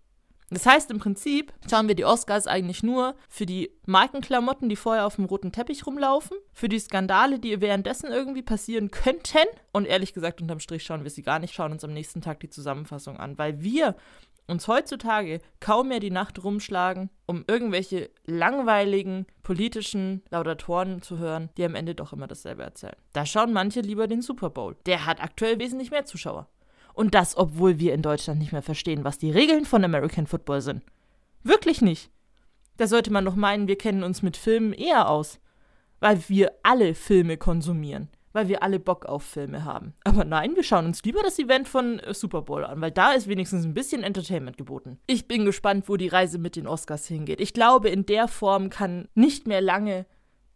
Das 0.51 0.65
heißt, 0.65 0.91
im 0.91 0.99
Prinzip 0.99 1.53
schauen 1.69 1.87
wir 1.87 1.95
die 1.95 2.03
Oscars 2.03 2.45
eigentlich 2.45 2.83
nur 2.83 3.15
für 3.29 3.45
die 3.45 3.71
Markenklamotten, 3.85 4.67
die 4.67 4.75
vorher 4.75 5.05
auf 5.05 5.15
dem 5.15 5.23
roten 5.23 5.53
Teppich 5.53 5.87
rumlaufen, 5.87 6.35
für 6.51 6.67
die 6.67 6.77
Skandale, 6.77 7.39
die 7.39 7.61
währenddessen 7.61 8.07
irgendwie 8.11 8.41
passieren 8.41 8.91
könnten. 8.91 9.47
Und 9.71 9.85
ehrlich 9.85 10.13
gesagt, 10.13 10.41
unterm 10.41 10.59
Strich 10.59 10.83
schauen 10.83 11.03
wir 11.03 11.09
sie 11.09 11.21
gar 11.21 11.39
nicht, 11.39 11.53
schauen 11.53 11.71
uns 11.71 11.85
am 11.85 11.93
nächsten 11.93 12.21
Tag 12.21 12.41
die 12.41 12.49
Zusammenfassung 12.49 13.17
an, 13.17 13.37
weil 13.37 13.61
wir 13.61 13.95
uns 14.51 14.67
heutzutage 14.67 15.39
kaum 15.59 15.87
mehr 15.87 15.99
die 15.99 16.11
Nacht 16.11 16.43
rumschlagen, 16.43 17.09
um 17.25 17.43
irgendwelche 17.47 18.09
langweiligen 18.25 19.25
politischen 19.41 20.21
Laudatoren 20.29 21.01
zu 21.01 21.17
hören, 21.17 21.49
die 21.57 21.65
am 21.65 21.75
Ende 21.75 21.95
doch 21.95 22.13
immer 22.13 22.27
dasselbe 22.27 22.63
erzählen. 22.63 22.95
Da 23.13 23.25
schauen 23.25 23.53
manche 23.53 23.81
lieber 23.81 24.07
den 24.07 24.21
Super 24.21 24.49
Bowl. 24.49 24.75
Der 24.85 25.05
hat 25.05 25.23
aktuell 25.23 25.57
wesentlich 25.59 25.91
mehr 25.91 26.05
Zuschauer. 26.05 26.47
Und 26.93 27.15
das, 27.15 27.37
obwohl 27.37 27.79
wir 27.79 27.93
in 27.93 28.01
Deutschland 28.01 28.39
nicht 28.39 28.51
mehr 28.51 28.61
verstehen, 28.61 29.03
was 29.03 29.17
die 29.17 29.31
Regeln 29.31 29.65
von 29.65 29.83
American 29.83 30.27
Football 30.27 30.61
sind. 30.61 30.83
Wirklich 31.43 31.81
nicht. 31.81 32.11
Da 32.77 32.87
sollte 32.87 33.11
man 33.11 33.25
doch 33.25 33.35
meinen, 33.35 33.67
wir 33.67 33.77
kennen 33.77 34.03
uns 34.03 34.21
mit 34.21 34.37
Filmen 34.37 34.73
eher 34.73 35.09
aus. 35.09 35.39
Weil 35.99 36.21
wir 36.27 36.51
alle 36.63 36.93
Filme 36.95 37.37
konsumieren 37.37 38.09
weil 38.33 38.47
wir 38.47 38.63
alle 38.63 38.79
Bock 38.79 39.05
auf 39.05 39.23
Filme 39.23 39.65
haben. 39.65 39.93
Aber 40.03 40.25
nein, 40.25 40.55
wir 40.55 40.63
schauen 40.63 40.85
uns 40.85 41.03
lieber 41.03 41.21
das 41.23 41.39
Event 41.39 41.67
von 41.67 41.99
äh, 41.99 42.13
Super 42.13 42.41
Bowl 42.41 42.63
an, 42.63 42.81
weil 42.81 42.91
da 42.91 43.11
ist 43.11 43.27
wenigstens 43.27 43.65
ein 43.65 43.73
bisschen 43.73 44.03
Entertainment 44.03 44.57
geboten. 44.57 44.99
Ich 45.07 45.27
bin 45.27 45.45
gespannt, 45.45 45.87
wo 45.87 45.97
die 45.97 46.07
Reise 46.07 46.37
mit 46.37 46.55
den 46.55 46.67
Oscars 46.67 47.07
hingeht. 47.07 47.41
Ich 47.41 47.53
glaube, 47.53 47.89
in 47.89 48.05
der 48.05 48.27
Form 48.27 48.69
kann 48.69 49.07
nicht 49.15 49.47
mehr 49.47 49.61
lange 49.61 50.05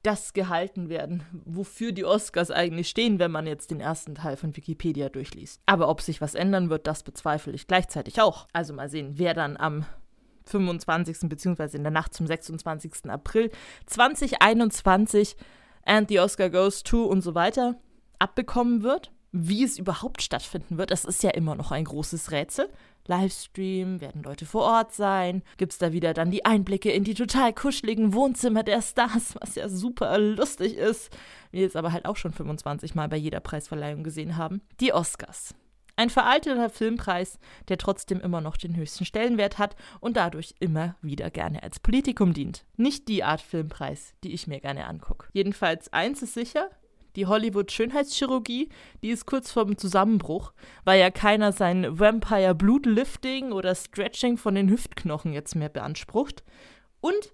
das 0.06 0.34
gehalten 0.34 0.88
werden, 0.90 1.24
wofür 1.46 1.92
die 1.92 2.06
Oscars 2.06 2.52
eigentlich 2.52 2.90
stehen, 2.90 3.18
wenn 3.18 3.32
man 3.32 3.48
jetzt 3.48 3.72
den 3.72 3.80
ersten 3.80 4.14
Teil 4.14 4.38
von 4.38 4.56
Wikipedia 4.56 5.10
durchliest. 5.10 5.62
Aber 5.66 5.90
ob 5.90 6.02
sich 6.02 6.22
was 6.22 6.36
ändern 6.36 6.70
wird, 6.70 6.86
das 6.86 7.02
bezweifle 7.02 7.54
ich 7.54 7.66
gleichzeitig 7.66 8.22
auch. 8.22 8.48
Also 8.54 8.74
mal 8.74 8.88
sehen, 8.88 9.14
wer 9.16 9.34
dann 9.34 9.58
am 9.58 9.86
25. 10.46 11.28
bzw. 11.28 11.76
in 11.76 11.84
der 11.84 11.92
Nacht 11.92 12.14
zum 12.14 12.28
26. 12.28 13.10
April 13.10 13.50
2021 13.88 15.36
and 15.86 16.10
the 16.10 16.20
Oscar 16.20 16.50
goes 16.50 16.84
to 16.84 17.06
und 17.06 17.22
so 17.22 17.36
weiter 17.36 17.76
abbekommen 18.20 18.84
wird. 18.84 19.12
Wie 19.32 19.64
es 19.64 19.78
überhaupt 19.78 20.22
stattfinden 20.22 20.78
wird, 20.78 20.92
das 20.92 21.04
ist 21.04 21.22
ja 21.22 21.30
immer 21.32 21.56
noch 21.56 21.72
ein 21.72 21.84
großes 21.84 22.32
Rätsel. 22.32 22.70
Livestream, 23.08 24.00
werden 24.00 24.24
Leute 24.24 24.46
vor 24.46 24.64
Ort 24.64 24.94
sein? 24.94 25.44
Gibt 25.58 25.74
es 25.74 25.78
da 25.78 25.92
wieder 25.92 26.14
dann 26.14 26.32
die 26.32 26.46
Einblicke 26.46 26.90
in 26.90 27.04
die 27.04 27.14
total 27.14 27.54
kuscheligen 27.54 28.14
Wohnzimmer 28.14 28.64
der 28.64 28.82
Stars, 28.82 29.36
was 29.40 29.56
ja 29.56 29.68
super 29.70 30.18
lustig 30.18 30.78
ist. 30.78 31.16
Wir 31.52 31.62
jetzt 31.62 31.76
aber 31.76 31.92
halt 31.92 32.06
auch 32.06 32.16
schon 32.16 32.32
25 32.32 32.96
Mal 32.96 33.10
bei 33.10 33.18
jeder 33.18 33.42
Preisverleihung 33.42 34.04
gesehen 34.04 34.38
haben. 34.38 34.62
Die 34.80 34.94
Oscars. 34.94 35.54
Ein 35.98 36.10
veralteter 36.10 36.70
Filmpreis, 36.70 37.40
der 37.70 37.78
trotzdem 37.78 38.20
immer 38.20 38.42
noch 38.42 38.58
den 38.58 38.76
höchsten 38.76 39.06
Stellenwert 39.06 39.58
hat 39.58 39.76
und 40.02 40.18
dadurch 40.18 40.54
immer 40.60 40.96
wieder 41.02 41.32
gerne 41.32 41.64
als 41.64 41.80
Politikum 41.80 42.34
dient. 42.34 42.66
Nicht 42.76 43.08
die 43.08 43.24
Art 43.24 43.42
Filmpreis, 43.42 44.14
die 44.24 44.34
ich 44.34 44.46
mir 44.48 44.60
gerne 44.60 44.88
angucke. 44.88 45.28
Jedenfalls 45.32 45.94
eins 45.94 46.22
ist 46.22 46.34
sicher, 46.34 46.70
die 47.16 47.28
Hollywood-Schönheitschirurgie, 47.28 48.68
die 49.02 49.10
ist 49.10 49.26
kurz 49.26 49.52
vorm 49.52 49.78
Zusammenbruch, 49.78 50.52
weil 50.84 51.00
ja 51.00 51.12
keiner 51.12 51.54
sein 51.54 51.98
Vampire 51.98 52.56
Blutlifting 52.56 53.54
oder 53.54 53.74
Stretching 53.74 54.38
von 54.38 54.56
den 54.56 54.70
Hüftknochen 54.70 55.32
jetzt 55.32 55.56
mehr 55.56 55.70
beansprucht. 55.70 56.44
Und 57.00 57.34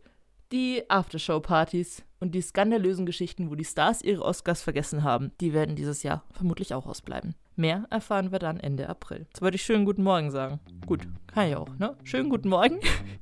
die 0.51 0.83
Aftershow-Partys 0.87 2.03
und 2.19 2.35
die 2.35 2.41
skandalösen 2.41 3.07
Geschichten, 3.07 3.49
wo 3.49 3.55
die 3.55 3.65
Stars 3.65 4.01
ihre 4.03 4.23
Oscars 4.23 4.61
vergessen 4.61 5.03
haben, 5.03 5.31
die 5.41 5.53
werden 5.53 5.75
dieses 5.75 6.03
Jahr 6.03 6.23
vermutlich 6.31 6.73
auch 6.75 6.85
ausbleiben. 6.85 7.35
Mehr 7.61 7.85
erfahren 7.91 8.31
wir 8.31 8.39
dann 8.39 8.59
Ende 8.59 8.89
April. 8.89 9.27
Jetzt 9.27 9.39
wollte 9.39 9.53
ich 9.53 9.61
schönen 9.61 9.85
guten 9.85 10.01
Morgen 10.01 10.31
sagen. 10.31 10.59
Gut, 10.87 11.01
kann 11.27 11.47
ich 11.47 11.55
auch, 11.55 11.69
ne? 11.77 11.95
Schönen 12.03 12.31
guten 12.31 12.49
Morgen. 12.49 12.79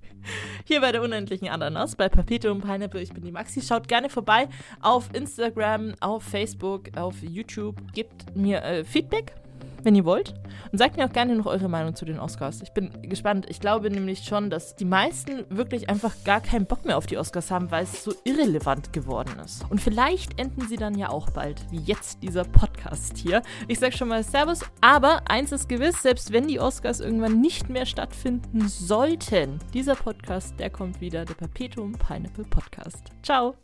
Hier 0.63 0.79
bei 0.79 0.93
der 0.93 1.01
unendlichen 1.01 1.49
Ananas 1.49 1.97
bei 1.97 2.07
Papito 2.07 2.49
und 2.49 2.61
Pineapple. 2.61 3.01
Ich 3.01 3.11
bin 3.11 3.25
die 3.25 3.33
Maxi. 3.33 3.61
Schaut 3.61 3.89
gerne 3.89 4.09
vorbei 4.09 4.47
auf 4.79 5.09
Instagram, 5.11 5.93
auf 5.99 6.23
Facebook, 6.23 6.95
auf 6.95 7.21
YouTube. 7.21 7.75
Gebt 7.91 8.33
mir 8.33 8.63
äh, 8.63 8.85
Feedback 8.85 9.35
wenn 9.83 9.95
ihr 9.95 10.05
wollt. 10.05 10.33
Und 10.71 10.77
sagt 10.77 10.97
mir 10.97 11.05
auch 11.05 11.13
gerne 11.13 11.35
noch 11.35 11.45
eure 11.45 11.69
Meinung 11.69 11.95
zu 11.95 12.05
den 12.05 12.19
Oscars. 12.19 12.61
Ich 12.61 12.71
bin 12.73 12.91
gespannt. 13.03 13.45
Ich 13.49 13.59
glaube 13.59 13.89
nämlich 13.89 14.23
schon, 14.23 14.49
dass 14.49 14.75
die 14.75 14.85
meisten 14.85 15.45
wirklich 15.49 15.89
einfach 15.89 16.13
gar 16.23 16.41
keinen 16.41 16.65
Bock 16.65 16.85
mehr 16.85 16.97
auf 16.97 17.07
die 17.07 17.17
Oscars 17.17 17.51
haben, 17.51 17.71
weil 17.71 17.83
es 17.83 18.03
so 18.03 18.13
irrelevant 18.23 18.93
geworden 18.93 19.39
ist. 19.43 19.65
Und 19.69 19.81
vielleicht 19.81 20.39
enden 20.39 20.67
sie 20.67 20.77
dann 20.77 20.97
ja 20.97 21.09
auch 21.09 21.29
bald, 21.29 21.61
wie 21.71 21.79
jetzt 21.79 22.21
dieser 22.23 22.43
Podcast 22.43 23.17
hier. 23.17 23.41
Ich 23.67 23.79
sag 23.79 23.93
schon 23.93 24.07
mal 24.07 24.23
Servus, 24.23 24.61
aber 24.81 25.21
eins 25.29 25.51
ist 25.51 25.69
gewiss, 25.69 26.01
selbst 26.01 26.31
wenn 26.31 26.47
die 26.47 26.59
Oscars 26.59 26.99
irgendwann 26.99 27.41
nicht 27.41 27.69
mehr 27.69 27.85
stattfinden 27.85 28.67
sollten, 28.67 29.59
dieser 29.73 29.95
Podcast, 29.95 30.59
der 30.59 30.69
kommt 30.69 31.01
wieder, 31.01 31.25
der 31.25 31.35
Perpetuum 31.35 31.93
Pineapple 31.93 32.45
Podcast. 32.45 33.11
Ciao! 33.23 33.55